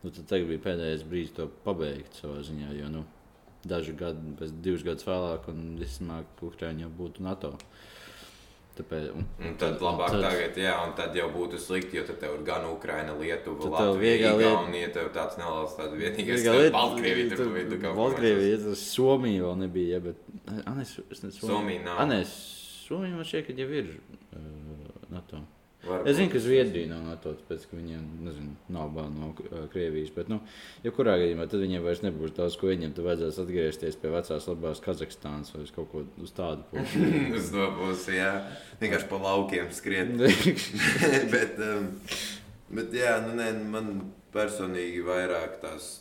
[0.00, 2.72] nu, tad tagad bija pēdējais brīdis to pabeigt savā ziņā.
[2.80, 3.04] Jo, nu,
[3.68, 7.58] daži gadi, pēc divus gadus vēlāk, un vismaz Ukraiņa jau būtu NATO.
[7.58, 7.90] Uh,
[8.74, 12.16] Tāpēc, un, un tad labāk tad, tagad, jā, un tad jau būtu slikti, jo tad
[12.18, 17.52] tev ir gan Ukraina, Lietuva, Latvija, Igaunija, tev tāds neliels tāds vienīgais lieta, Baltkrievija, tur
[17.54, 20.26] bija kaut Baltkrievija, tas Somija vēl nebija, ja, bet,
[20.66, 21.52] Anes, es ne, Somija.
[21.52, 22.02] Somija nav.
[22.02, 22.34] Anes,
[22.88, 24.42] Somija man šķiet, ka jau ir uh,
[25.14, 25.44] NATO.
[25.84, 26.08] Varbūt.
[26.08, 30.12] Es zinu, ka Zviedrija nav NATO, tāpēc ka viņiem nezinu, nav bail no uh, Krievijas.
[30.16, 30.38] Bet, nu,
[30.84, 34.48] ja kurā gadījumā tad viņiem vairs nebūs daudz ko ieņemt, tad vajadzēs atgriezties pie vecās
[34.50, 37.04] labās Kazahstānas vai kaut ko uz tādu pusi.
[37.38, 38.32] uz to pusi, jā.
[38.80, 40.14] Vienkārši pa laukiem skriet.
[41.34, 41.90] bet, um,
[42.72, 43.92] bet, jā, nu, nē, man
[44.34, 45.92] personīgi vairāk tās,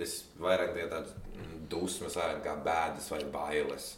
[0.00, 1.16] es vairāk tie tāds
[1.70, 3.94] dusmas, kā bēdas vai bailes.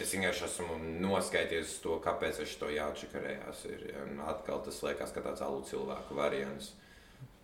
[0.00, 3.60] Es vienkārši esmu noskaities to, kāpēc es to jāatšakarējās.
[3.70, 3.84] Ir?
[4.26, 6.72] Atkal tas liekas, ka tāds alu cilvēku variants.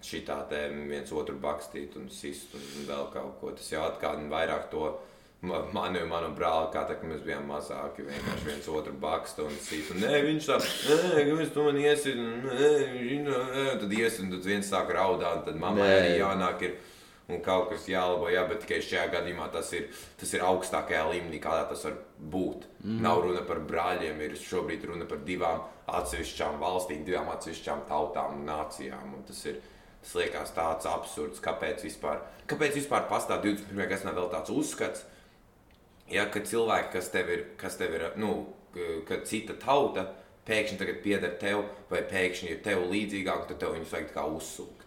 [0.02, 3.52] Šitā te viens otru bakstīt un sist un vēl kaut ko.
[3.54, 4.88] Tas jau atkal vairāk to
[5.42, 8.04] mani un manu brāli, kā tā, mēs bijām mazāki.
[8.08, 9.92] Vienkārši viens otru bakstu un sīt.
[9.94, 10.58] Un, nē, viņš tā,
[10.90, 15.40] nē, viņš to man iesit, nē, viņš, nē, tad iesit, un tad viens sāk raudāt,
[15.40, 16.66] un tad mammai arī jānāk.
[16.66, 16.76] Ir,
[17.36, 19.88] un kaut kas jālabo, jā, bet tikai šajā gadījumā tas ir,
[20.20, 21.98] tas ir augstākajā līmenī, kādā tas var
[22.32, 22.66] būt.
[22.82, 23.00] Mm.
[23.06, 28.46] Nav runa par brāļiem, ir šobrīd runa par divām atsevišķām valstīm, divām atsevišķām tautām un
[28.48, 29.16] nācijām.
[29.16, 29.60] Un tas, ir,
[30.04, 33.86] tas liekas tāds absurds, kāpēc vispār, kāpēc vispār pastāv 21.
[33.90, 35.04] gadsimtā vēl tāds uzskats,
[36.10, 38.34] ja, ka cilvēki, kas tev ir, kas tev ir nu,
[39.08, 40.08] ka cita tauta,
[40.48, 44.79] pēkšņi tagad pieder tev, vai pēkšņi ir tev līdzīgāk, tad tev viņus vajag kā uzsūkt.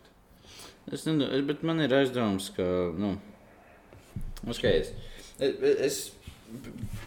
[0.92, 2.66] Es nezinu, bet man ir aizdoms, ka.
[3.00, 3.16] Nu,
[4.52, 4.92] skaties,
[5.40, 6.02] es, es,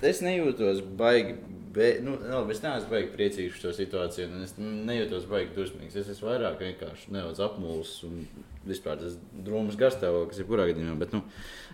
[0.04, 1.36] es nejūtos baigi.
[1.76, 5.98] Be, nu, labi, es neesmu baigi priecīgs par šo situāciju, un es nejūtos baigi dusmīgs.
[6.00, 8.22] Es esmu vairāk vienkārši nedaudz apmulsis un
[8.64, 10.94] vispār tas drūms garstāvoklis, jebkurā gadījumā.
[11.02, 11.20] Bet, nu,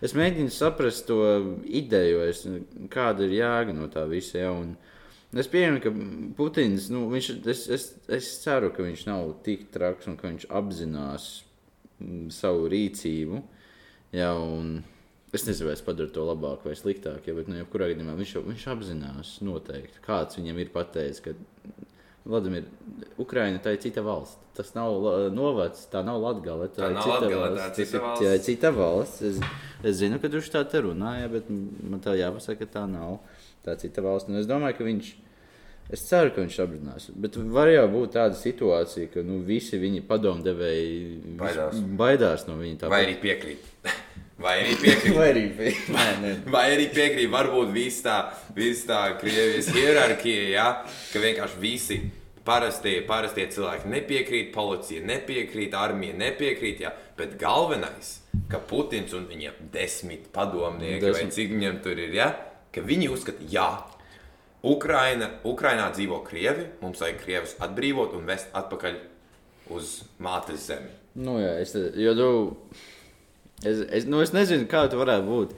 [0.02, 1.20] es mēģinu saprast to
[1.70, 2.42] ideju, es,
[2.90, 4.40] kāda ir jēga no tā visa.
[4.42, 4.74] Ja, un,
[5.32, 5.90] Es pieņemu, ka
[6.36, 10.44] Putins, nu, viņš, es, es, es ceru, ka viņš nav tik traks un ka viņš
[10.52, 11.28] apzinās
[12.34, 13.42] savu rīcību.
[14.12, 14.74] Un
[15.32, 18.34] es nezinu, vai es padaru to labāk vai sliktāk, ja, bet nu, jebkurā gadījumā viņš,
[18.50, 21.24] viņš apzinās noteikti, kāds viņam ir pateicis.
[21.24, 21.36] Ka,
[22.22, 22.68] Vladimir,
[23.18, 24.38] Ukraina tā ir cita valsts.
[24.54, 24.94] Tas nav
[25.34, 26.68] novacs, tā nav Latvija.
[26.68, 27.64] Tā, tā ir cita Latgale, valsts.
[27.64, 28.22] Tā, cita valsts.
[28.22, 29.22] tā ir cita valsts.
[29.30, 29.40] Es,
[29.90, 33.16] es zinu, ka viņš tā te runāja, bet man tā jāpasaka, ka tā nav.
[33.64, 34.30] Tā ir cita valsts.
[34.30, 35.31] Un es domāju, ka viņš ir
[35.92, 37.08] Es ceru, ka viņš apzinās.
[37.20, 41.82] Bet var jau būt tāda situācija, ka nu, visi viņa padomdevēji baidās.
[41.98, 42.84] baidās no viņa.
[42.84, 42.92] Tāpēc.
[42.94, 43.68] Vai arī piekrīt.
[44.42, 45.14] Vai arī piekrīt.
[45.16, 46.48] Vai arī piekrīt.
[46.50, 47.28] Vai arī piekrīt.
[47.30, 48.16] Varbūt viss tā,
[48.56, 50.66] vis tā Krievijas hierarhija, ja?
[51.12, 51.98] ka vienkārši visi
[52.46, 56.82] parastie, parastie cilvēki nepiekrīt, policija nepiekrīt, armija nepiekrīt.
[56.86, 56.94] Ja?
[57.18, 58.16] Bet galvenais,
[58.50, 61.20] ka Putins un viņa desmit padomnieki, desmit.
[61.20, 62.32] vai cik viņiem tur ir, ja?
[62.72, 63.68] ka viņi uzskata, jā,
[64.62, 68.98] Ukraina, Ukrainā dzīvo krievi, mums vajag krievus atbrīvot un vest atpakaļ
[69.74, 70.90] uz mātes zemi.
[71.18, 72.28] Nu, jā, es, jo, nu,
[73.60, 75.56] es, es, nu, es nezinu, kā tu varētu būt.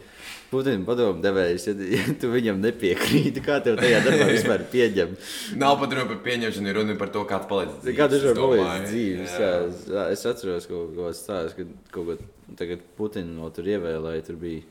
[0.54, 5.16] Putina padomu devējs, ja, ja tu viņam nepiekrīti, kā tev tajā darbā vispār pieņem.
[5.62, 7.98] Nav pat runa par pieņemšanu, ir runa par to, kā tu paliec dzīves.
[7.98, 9.50] Kā tu vari paliec dzīves, jā.
[9.96, 10.06] jā.
[10.14, 14.62] Es atceros kaut ko stāstu, kad kaut ko tagad Putina no tur ievēlēja, tur bija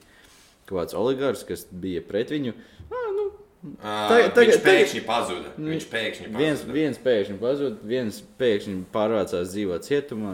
[0.70, 2.56] kaut kāds oligārs, kas bija pret viņu.
[2.88, 3.03] Ah, nu,
[3.64, 5.52] Tagad, tagad, viņš pēkšņi pazuda.
[5.56, 6.40] Viņš pēkšņi pazuda.
[6.42, 10.34] Viens, viens pēkšņi pazuda, viens pēkšņi pārvācās dzīvot cietumā.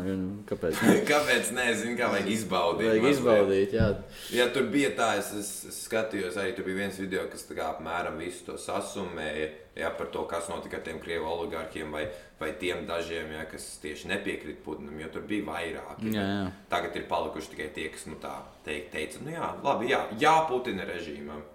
[0.50, 0.80] Kāpēc?
[0.82, 0.96] Ne?
[1.12, 1.52] kāpēc?
[1.54, 2.88] Nē, zinu, kā vajag izbaudīt.
[2.90, 3.20] Vajag mazliet.
[3.20, 3.90] izbaudīt, jā.
[4.34, 5.52] Ja tur bija tā, es, es,
[5.84, 9.52] skatījos, arī tur bija viens video, kas kā, apmēram visu to sasumēja.
[9.78, 12.08] Jā, par to, kas notika ar tiem krievu oligārkiem vai,
[12.42, 16.10] vai tiem dažiem, jā, kas tieši nepiekrīt Putinam, jo tur bija vairāki.
[16.18, 16.42] Jā, jā.
[16.74, 18.34] Tagad ir palikuši tikai tie, kas nu, tā
[18.66, 21.46] teikt, teica, nu jā, labi, jā, jā Putina režīmam.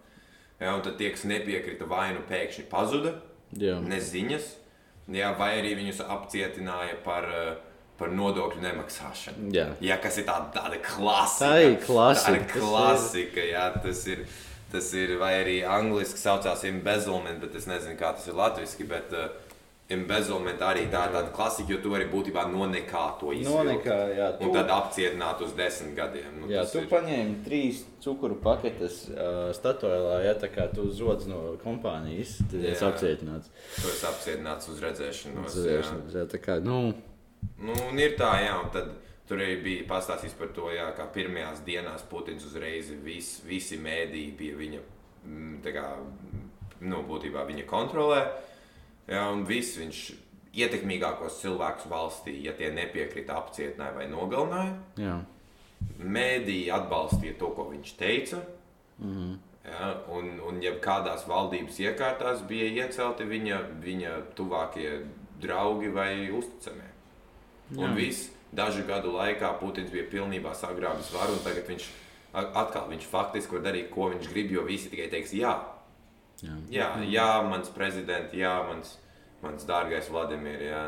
[0.65, 3.19] Ja, un tad tie, kas nepiekrita, vai nu pēkšņi pazuda,
[3.61, 3.77] jā.
[3.85, 4.49] neziņas,
[5.13, 7.53] ja, vai arī viņus apcietināja par, eh,
[7.99, 9.53] par nodokļu nemaksāšanu.
[9.55, 9.69] Jā.
[9.85, 11.51] Ja, kas ir tāda, tāda klasika.
[11.53, 12.33] Tā ir klasika.
[12.33, 14.25] Tā ir klasika jā, tas ir,
[14.73, 18.89] tas ir, vai arī angliski saucās embezzlement, bet es nezinu, kā tas ir latviski.
[18.89, 19.44] Bet, uh,
[19.93, 23.51] Embezzlement arī tā ir tāda klasika, jo tu vari būtībā no nekā to izdarīt.
[23.53, 24.29] No nekā, jā.
[24.39, 24.47] Tu...
[24.47, 26.39] Un tad apcietināt uz desmit gadiem.
[26.41, 26.87] Nu, jā, tu ir...
[26.89, 32.87] paņēmi trīs cukuru paketes uh, statuēlā, ja tā kā tu uzrodas no kompānijas, tad esi
[32.89, 33.53] apcietināts.
[33.75, 35.51] Tu esi apcietināts uz redzēšanos.
[35.51, 36.23] Uz redzēšanos, jā.
[36.23, 36.81] jā, tā kā, nu.
[37.61, 38.89] Nu, un ir tā, jā, un tad
[39.29, 44.33] tur arī bija pastāstījis par to, jā, kā pirmajās dienās Putins uzreiz vis, visi mēdīji
[44.41, 44.83] bija viņa,
[45.69, 45.87] kā,
[46.89, 48.25] nu, būtībā viņa kontrolē.
[49.11, 50.03] Ja, un viss viņš
[50.55, 54.77] ietekmīgākos cilvēkus valstī, ja tie nepiekrita, apcietināja vai nogalināja.
[55.01, 55.17] Jā.
[55.99, 58.41] Mēdīji atbalstīja to, ko viņš teica.
[58.99, 59.35] Mm -hmm.
[59.67, 65.05] ja, un, un ja kādās valdības iekārtās bija iecelti viņa, viņa tuvākie
[65.41, 66.91] draugi vai uzticamie.
[67.71, 67.81] Jā.
[67.85, 71.89] Un viss dažu gadu laikā Putins bija pilnībā sagrābis varu, un tagad viņš
[72.35, 75.55] atkal viņš faktiski var darīt, ko viņš grib, jo visi tikai teiks jā.
[76.45, 78.97] Jā, jā, jā mans prezidents, jā, mans,
[79.45, 80.65] mans dārgais Vladimirs.
[80.69, 80.83] Jā.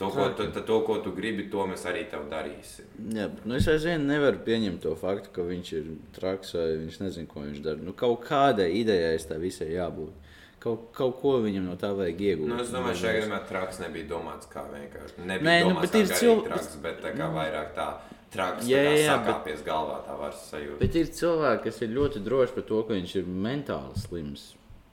[0.00, 2.86] To ko, to, to, ko tu gribi, to mēs arī tev darīsim.
[3.12, 7.28] Jā, nu, es aizvien nevaru pieņemt to faktu, ka viņš ir traks vai viņš nezina,
[7.28, 7.84] ko viņš dara.
[7.84, 10.30] Nu, kaut kādai idejai tā visai jābūt.
[10.60, 12.48] Kaut, kaut ko viņam no tā vajag iegūt.
[12.48, 15.20] Nu, es domāju, ka šajā gadījumā traks nebija domāts kā vienkārši.
[15.20, 17.36] Nebija Nē, nu, bet ir cilvēks, traks, bet tā kā mm.
[17.36, 17.86] vairāk tā
[18.34, 18.68] traks.
[18.70, 20.78] Jā, jā, jā bet, galvā tā varas sajūta.
[20.82, 24.48] Bet ir cilvēki, kas ir ļoti droši par to, ka viņš ir mentāli slims.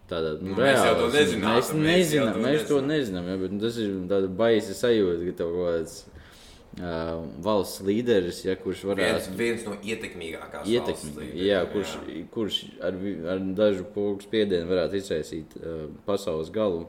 [0.08, 1.50] Tādā, nu, nu, mēs jau to nezinām.
[1.52, 3.26] Mēs, nezinām, mēs, mēs to nezinām.
[3.28, 5.98] Ja, bet tas ir tāds baisa sajūta, ka tev kaut kāds
[6.80, 10.70] uh, valsts līderis, ja, kurš varētu būt viens no ietekmīgākajiem.
[10.78, 12.22] Ietekmīgāk, jā, kurš, jā.
[12.32, 13.02] kurš ar,
[13.34, 16.86] ar dažu pogu spiedienu varētu izraisīt uh, pasaules galu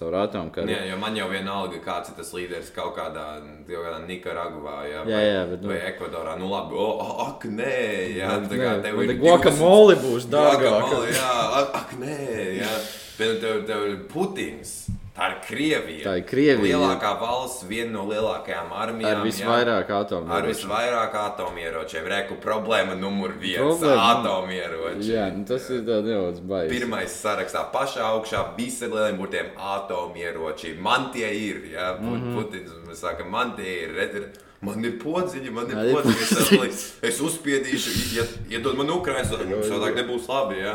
[0.00, 0.72] caur atomkaru.
[0.72, 3.26] Jā, jo man jau vienalga, kāds ir tas līderis kaut kādā,
[3.68, 6.36] kaut kādā Nikaragvā jā, vai, jā, jā, bet, nu, vai Ekvadorā.
[6.40, 7.74] Nu, labi, oh, ak, nē,
[8.16, 9.14] jā, tā kā tev ir.
[9.20, 10.96] Guacamole būs dārgāk.
[11.12, 12.16] Jā, ak, nē,
[12.62, 12.72] jā.
[13.20, 14.78] Bet tev, tev ir Putins.
[15.20, 16.04] Tā ir Krievija.
[16.06, 16.78] Tā ir Krievija.
[16.80, 19.18] Lielākā valsts, viena no lielākajām armijām.
[19.18, 20.36] Ar visvairāk atomieročiem.
[20.38, 22.06] Ar visvairāk atomieročiem.
[22.08, 25.10] Reku problēma numur viens- atomieroči.
[25.12, 26.72] Jā, nu tas ir nedaudz baisa.
[26.72, 30.78] Pirmais sarakstā pašā augšā visi lieliem burtiem- atomieroči.
[30.78, 32.34] Man tie ir, jā, mm -hmm.
[32.34, 33.94] Putins, mēs sakam, man tie ir.
[33.94, 36.68] Red, Man ir podziņi, man ir podziņi.
[36.68, 40.60] Es, es uzspiedīšu, ja iedod man Ukraiņas, tad savādāk nebūs labi.
[40.60, 40.74] Jā.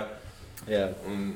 [0.65, 0.87] Jā.
[1.05, 1.33] Un,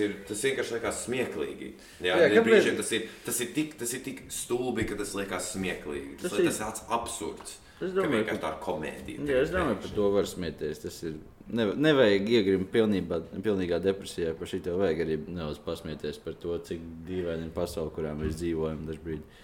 [0.00, 1.72] ir, tas vienkārši liekas smieklīgi.
[2.06, 5.52] Jā, jā brīžiem tas ir, tas, ir tik, tas ir tik stulbi, ka tas liekas
[5.56, 6.16] smieklīgi.
[6.22, 6.48] Tas, tas, ir...
[6.48, 7.58] tas ir tāds absurds.
[7.82, 9.24] Es domāju, ka tā ir komēdija.
[9.26, 10.82] Jā, es domāju, par to var smieties.
[10.84, 11.16] Tas ir.
[11.52, 14.76] Ne, nevajag iegrimt pilnībā, pilnīgā depresijā par šito.
[14.78, 19.40] Vajag arī nedaudz pasmieties par to, cik dīvaini ir pasaule, kurā mēs dzīvojam dažkārt.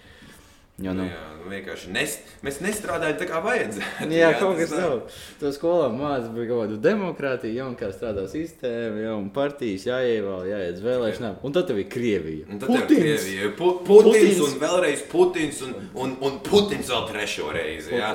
[0.79, 2.13] Jo, nu, jā, nu vienkārši nes,
[2.45, 4.05] mēs nestrādājam tā, kā vajadzētu.
[4.13, 5.17] Jā, jā kaut kas tāds.
[5.41, 10.77] To skolā mācīja par kaut kādu demokrātiju, jau kā strādā sistēma, jau partijas jāievēl, jāiet
[10.79, 11.41] uz vēlēšanām.
[11.43, 12.47] Un tad ir Krievija.
[12.47, 12.93] Un tad Putins.
[12.93, 13.51] Krievija.
[13.59, 15.75] Pu Putins, Putins un vēlreiz Putins un,
[16.05, 17.95] un, un Putins vēl trešo reizi.
[17.99, 18.13] Jā.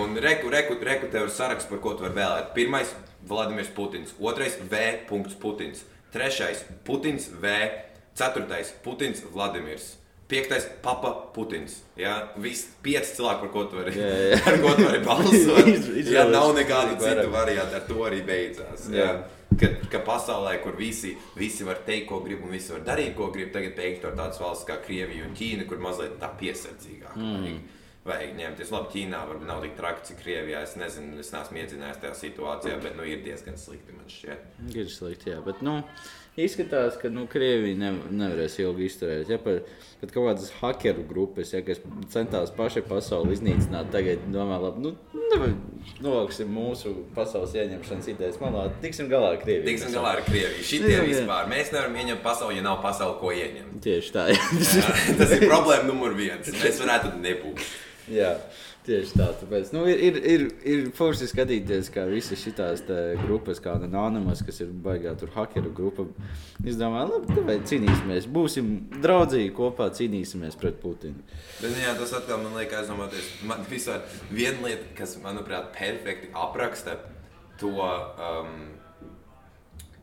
[0.00, 2.52] Un reku, reku, reku tev ir saraksts, par ko tu vari vēlēt.
[2.56, 2.96] Pirmais-
[3.30, 4.84] Vladimirs Putins, otrais- V.
[5.42, 5.84] Putins,
[6.14, 7.56] trešais- Putins V.
[8.14, 9.99] Ceturtais- Putins Vladimirs.
[10.30, 11.80] Piektais- Papa Putins.
[11.98, 14.38] Jā, visi pieci cilvēki, par ko tu vari, jā, jā.
[14.48, 15.90] Ar ko tu vari balsot.
[16.06, 18.86] jā, nav nekāda cita varianta, ar to arī beidzās.
[18.94, 19.10] Jā.
[19.10, 19.10] Jā.
[19.60, 23.32] Ka, ka pasaulē, kur visi, visi var teikt, ko grib, un visi var darīt, ko
[23.34, 27.18] grib, tagad pēkšņi ir tādas valsts kā Krievija un Ķīna, kur mazliet tā piesardzīgāk.
[27.18, 27.58] Mm.
[28.06, 28.70] Vajag ņemties.
[28.72, 30.62] Labi, Ķīnā varbūt nav tik traki, cik Krievijā.
[30.64, 34.46] Es nezinu, es neesmu iedzinājies tajā situācijā, bet nu, ir diezgan slikti man šķiet.
[34.72, 35.42] Ir slikti, jā.
[35.44, 35.74] Bet, nu,
[36.38, 39.30] izskatās, ka nu, Krievija ne, nevarēs ilgi izturēt.
[39.32, 39.60] Ja, par,
[40.00, 44.94] pat kaut kādas hakeru grupas, ja, kas centās paši pasauli iznīcināt, tagad domā, labi, nu,
[46.04, 49.68] noliksim mūsu pasaules ieņemšanas idejas malā, tiksim galā ar Krieviju.
[49.68, 50.64] Tiksim galā ar Krieviju.
[50.70, 51.50] Šitie jā, vispār.
[51.50, 53.76] Mēs nevaram ieņemt pasauli, ja nav pasauli, ko ieņemt.
[53.84, 54.26] Tieši tā.
[54.32, 54.40] Jā.
[54.80, 56.50] jā, tas ir problēma numur viens.
[56.60, 57.62] Mēs varētu nebūt.
[58.10, 58.34] Jā.
[58.80, 62.80] Tieši tā, tāpēc nu, ir, ir, ir, ir forši skatīties, kā visas šīs
[63.20, 66.06] grupas, kā Anonymous, kas ir baigā tur hakeru grupa.
[66.64, 68.72] Es domāju, labi, tāpēc cīnīsimies, būsim
[69.02, 71.20] draudzīgi kopā, cīnīsimies pret Putinu.
[71.60, 74.00] Bet, jā, tas atkal man liekas, aizdomāties, man vispār
[74.32, 76.96] viena lieta, kas, manuprāt, perfekti apraksta
[77.60, 78.54] to um,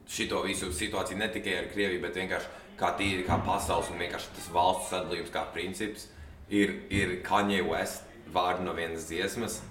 [0.06, 4.36] šito visu situāciju ne tikai ar Krieviju, bet vienkārši kā tīri, kā pasaules un vienkārši
[4.38, 6.12] tas valsts sadalījums kā princips
[6.54, 9.62] ir, ir Kanye West vārdu no vienas dziesmas.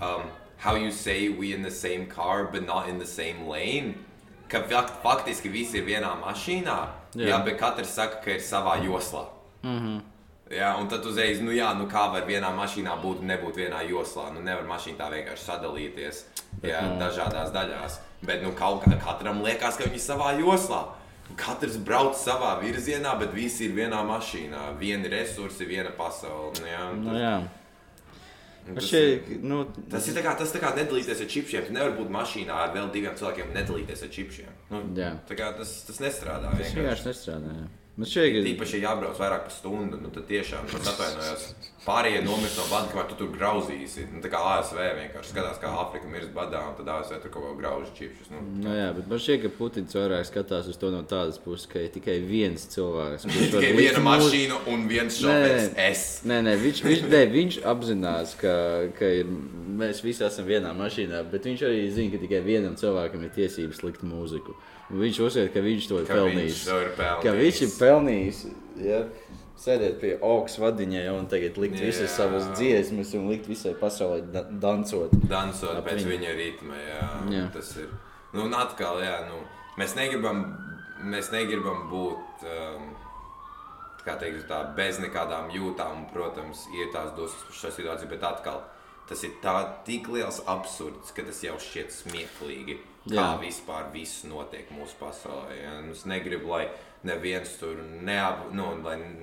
[0.00, 0.30] Um,
[0.60, 3.94] how you say we in the same car, but not in the same lane.
[4.48, 4.62] Ka
[5.02, 6.78] faktiski visi ir vienā mašīnā,
[7.14, 7.28] jā.
[7.30, 9.26] jā, bet katrs saka, ka ir savā joslā.
[9.62, 10.00] Mm -hmm.
[10.50, 13.84] Jā, un tad uzreiz, nu, jā, nu kā var vienā mašīnā būt un nebūt vienā
[13.86, 14.32] joslā.
[14.34, 16.24] Nu, nevar mašīna tā vienkārši sadalīties
[16.62, 16.98] jā, nu.
[16.98, 17.98] dažādās daļās.
[18.22, 20.84] Bet nu, kaut kā katram liekas, ka viņi ir savā joslā.
[21.36, 24.78] Katrs brauc savā virzienā, bet visi ir vienā mašīnā.
[24.78, 26.52] Viena resursi, viena pasaule.
[26.60, 27.36] Nu, jā, Nu, jā.
[28.68, 31.66] Tas, Šie, ir, nu, tas ir tā kā, tas tā kā nedalīties ar čipsiem.
[31.66, 34.56] Tu nevari būt mašīnā ar vēl diviem cilvēkiem, nedalīties ar čipsiem.
[34.70, 35.12] Nu, jā.
[35.28, 36.52] tā kā tas, tas nestrādā.
[36.58, 37.54] Tas vienkārši nestrādā.
[37.62, 37.68] Jā.
[38.00, 41.46] Man šķiet, ka Tīpaši, ja jābrauc vairāk par stundu, nu, tad tiešām es atvainojos.
[41.80, 44.02] Pārējie nomirst no bada, kamēr tu tur grauzīsi.
[44.12, 47.46] Nu, tā kā ASV vienkārši skatās, kā Āfrika mirst badā, un tad ASV tur kaut
[47.46, 48.28] ko grauž čipšus.
[48.34, 48.42] Nu.
[48.66, 51.80] Nu, jā, bet man šķiet, ka Putins vairāk skatās uz to no tādas puses, ka
[51.80, 53.24] ir tikai viens cilvēks.
[53.54, 55.70] Tikai viena mūs- mašīna un viens šofērs.
[55.88, 56.04] Es.
[56.28, 58.54] Nē, nē, viņš, viņš, nē, viņš apzinās, ka,
[59.00, 59.32] ka ir,
[59.80, 63.80] mēs visi esam vienā mašīnā, bet viņš arī zina, ka tikai vienam cilvēkam ir tiesības
[63.88, 64.52] likt mūziku.
[64.90, 66.56] Viņš uzskata, ka viņš to ir Ka pelnījis.
[66.60, 67.24] viņš to ir pelnījis.
[67.24, 68.40] Ka viņš ir pelnījis.
[68.84, 69.02] Ja?
[69.60, 71.90] Sēdēt pie augsta vadiņa un tagad likt Jā.
[71.90, 74.46] visas savas dziesmas un likt visai pasaulē da.
[74.48, 75.12] Dansot
[75.76, 76.14] Ap pēc viņu.
[76.14, 76.78] viņa ritma.
[76.80, 77.04] Jā,
[77.34, 77.44] Jā.
[77.52, 77.90] Tas ir.
[78.32, 79.42] Nu, un atkal, jā, nu,
[79.80, 80.44] mēs negribam,
[81.04, 82.44] mēs negribam būt.
[82.48, 82.90] Um,
[84.00, 88.22] kā teikt, tā, bez nekādām jūtām, un, protams, ir tās dusmas par šo situāciju, bet
[88.24, 88.62] atkal
[89.10, 92.78] tas ir tā, tik liels absurds, ka tas jau šķiet smieklīgi.
[93.10, 93.38] Kā Jā.
[93.40, 95.56] vispār viss notiek mūsu pasaulē.
[95.56, 95.72] Ja?
[95.90, 96.68] Es negribu, lai
[97.04, 98.66] neviens tur neap, nu,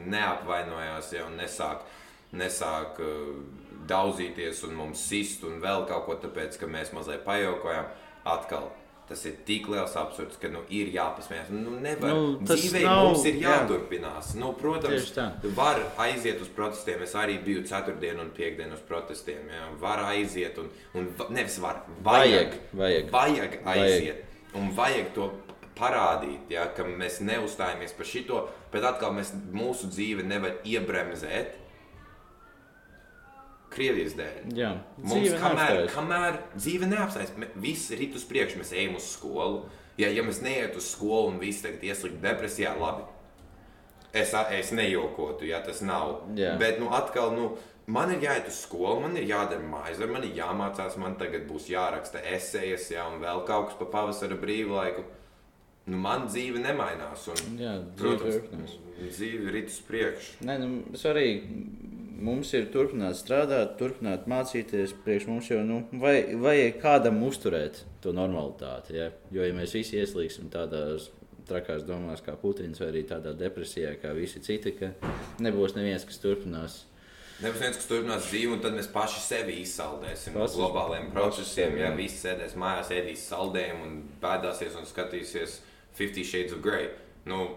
[0.07, 1.83] neapvainojās ja, un nesāk,
[2.37, 3.37] nesāk uh,
[3.87, 7.87] daudzīties un mums sist un vēl kaut ko tāpēc, ka mēs mazliet pajokojam.
[8.27, 8.71] Atkal
[9.07, 11.47] tas ir tik liels absurds, ka nu, ir jāpasmējas.
[11.55, 13.53] Nu, nevar, Nu, tas dzīvē nav- mums ir jā.
[13.53, 14.33] jāturpinās.
[14.35, 15.13] Nu, protams,
[15.55, 17.01] var aiziet uz protestiem.
[17.05, 19.47] Es arī biju ceturtdien un piekdien uz protestiem.
[19.47, 19.69] Jā.
[19.79, 21.85] Var aiziet, un, un nevis var.
[22.03, 23.09] Vajag, vajag.
[23.15, 24.25] vajag aiziet.
[24.55, 25.31] Un vajag to
[25.77, 28.41] parādīt, ja, ka mēs neuzstājamies par šito,
[28.73, 31.63] bet atkal mēs, mūsu dzīve nevar iebremzēt
[33.77, 34.37] Krievijas dēļ.
[34.57, 34.69] Jā,
[35.03, 35.91] Mums, kamēr, neapstājas.
[35.93, 39.65] kamēr dzīve neapstājas, viss ir uz priekšu, mēs ejam uz skolu.
[39.99, 43.03] Ja, ja mēs neietu uz skolu un visi tagad ieslīgt depresijā, labi.
[44.15, 46.23] Es, es nejokotu, ja tas nav.
[46.37, 46.55] Jā.
[46.61, 47.51] Bet nu, atkal, nu,
[47.91, 51.67] man ir jāiet uz skolu, man ir jādara mājas, man ir jāmācās, man tagad būs
[51.69, 55.03] jāraksta esejas, ja, un vēl kaut kas pa pavasara brīvlaiku.
[55.87, 57.27] Nu, man dzīve nemainās.
[57.31, 60.41] Un, Jā, protams, dzīve ir uz priekšu.
[60.47, 60.69] Nē, nu,
[60.99, 61.61] svarīgi
[62.27, 64.95] mums ir turpināt strādāt, turpināt mācīties.
[65.05, 68.97] Priekš mums jau nu, vai, vajag kādam uzturēt to normalitāti.
[68.99, 69.11] Ja?
[69.31, 71.07] Jo, ja mēs visi ieslīgsim tādās
[71.47, 74.89] trakās domās, kā Putins, vai arī tādā depresijā, kā visi citi, ka
[75.39, 76.81] nebūs neviens, kas turpinās.
[77.39, 81.53] Nebūs viens, kas turpinās dzīvi, un tad mēs paši sevi izsaldēsim no Paši- globāliem procesiem.
[81.69, 81.95] sevi, Ja jā.
[81.95, 85.59] visi sēdēs mājās, ēdīs saldējumu un bēdāsies un skatīsies
[85.97, 86.89] Fifty Shades of Grey.
[87.27, 87.47] Nu,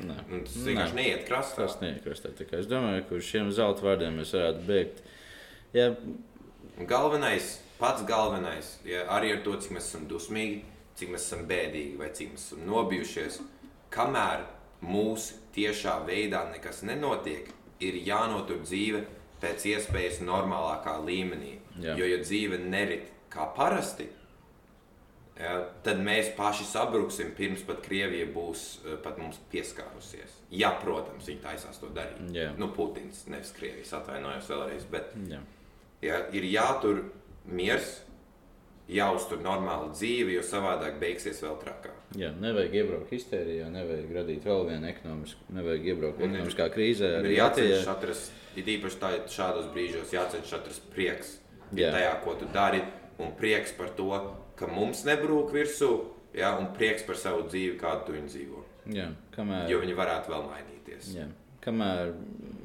[0.00, 0.16] Nē.
[0.30, 0.64] nu, tas Nē.
[0.70, 1.66] vienkārši neiet krastā.
[1.66, 2.32] Tas neiekristē.
[2.36, 5.04] Tā kā Es domāju, ka uz šiem zelta vārdiem mēs varētu beigt.
[5.76, 5.90] Ja,
[6.88, 10.58] Galvenais, pats galvenais, ja, arī ar to, cik mēs esam dusmīgi,
[10.98, 13.38] cik mēs esam bēdīgi vai cik mēs esam nobijušies,
[13.94, 14.44] kamēr
[14.84, 17.48] mūsu tiešā veidā nekas nenotiek,
[17.80, 19.06] ir jānotur dzīve
[19.40, 21.54] pēc iespējas normālākā līmenī.
[21.80, 21.96] Jā.
[21.96, 24.08] Jo, ja dzīve nerit kā parasti,
[25.40, 30.40] ja, tad mēs paši sabruksim pirms pat Krievija būs eh, pat mums pieskārusies.
[30.50, 32.22] Ja, protams, viņi taisās to darīt.
[32.36, 32.52] Jā.
[32.60, 34.88] Nu, Putins, nevis Krievijas, atvainojos vēlreiz.
[34.90, 35.40] Bet, jā.
[36.06, 37.04] ja, ir jātur
[37.46, 38.02] miers,
[38.86, 41.94] jāuztur normāla dzīve, jo savādāk beigsies vēl trakāk.
[42.14, 47.10] Jā, nevajag iebraukt histērijā, nevajag radīt vēl vienu ekonomisku, nevajag iebraukt ir- ekonomiskā krīzē.
[47.24, 51.34] Ir jācenšas atrast, it īpaši tā, šādos brīžos, jācenšas atrast prieks
[51.74, 51.90] Jā.
[51.96, 52.80] tajā, ko tu dari,
[53.18, 54.06] un prieks par to,
[54.56, 55.90] ka mums nebrūk virsū,
[56.36, 58.64] ja, un prieks par savu dzīvi, kādu tu viņu dzīvo.
[58.94, 61.08] Jā, kamēr, Jo viņi varētu vēl mainīties.
[61.16, 61.26] jā,
[61.64, 62.12] kamēr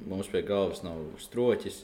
[0.07, 1.83] mums pie galvas nav stroķis,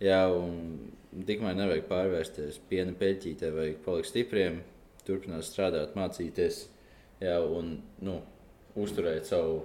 [0.00, 0.90] jā, un
[1.28, 4.62] tikmēr nevajag pārvērsties piena peļķītē, vajag palikt stipriem,
[5.06, 6.66] turpināt strādāt, mācīties
[7.20, 8.20] jā, un nu,
[8.76, 9.62] uzturēt savu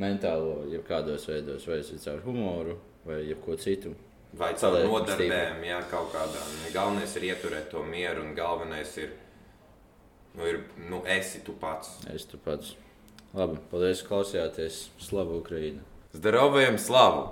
[0.00, 3.94] mentālo, jebkādos veidos, vai caur humoru vai jebko citu.
[4.38, 6.52] Vai caur nodarbēm, jā, kaut kādām.
[6.74, 9.16] Galvenais ir ieturēt to mieru, un galvenais ir,
[10.36, 11.96] nu, ir nu, esi tu pats.
[12.14, 12.76] Es tur pats.
[13.34, 14.84] Labi, paldies, klausījāties.
[15.02, 15.82] Slavu Ukraiņu!
[16.14, 17.30] Zdarovējam slavu!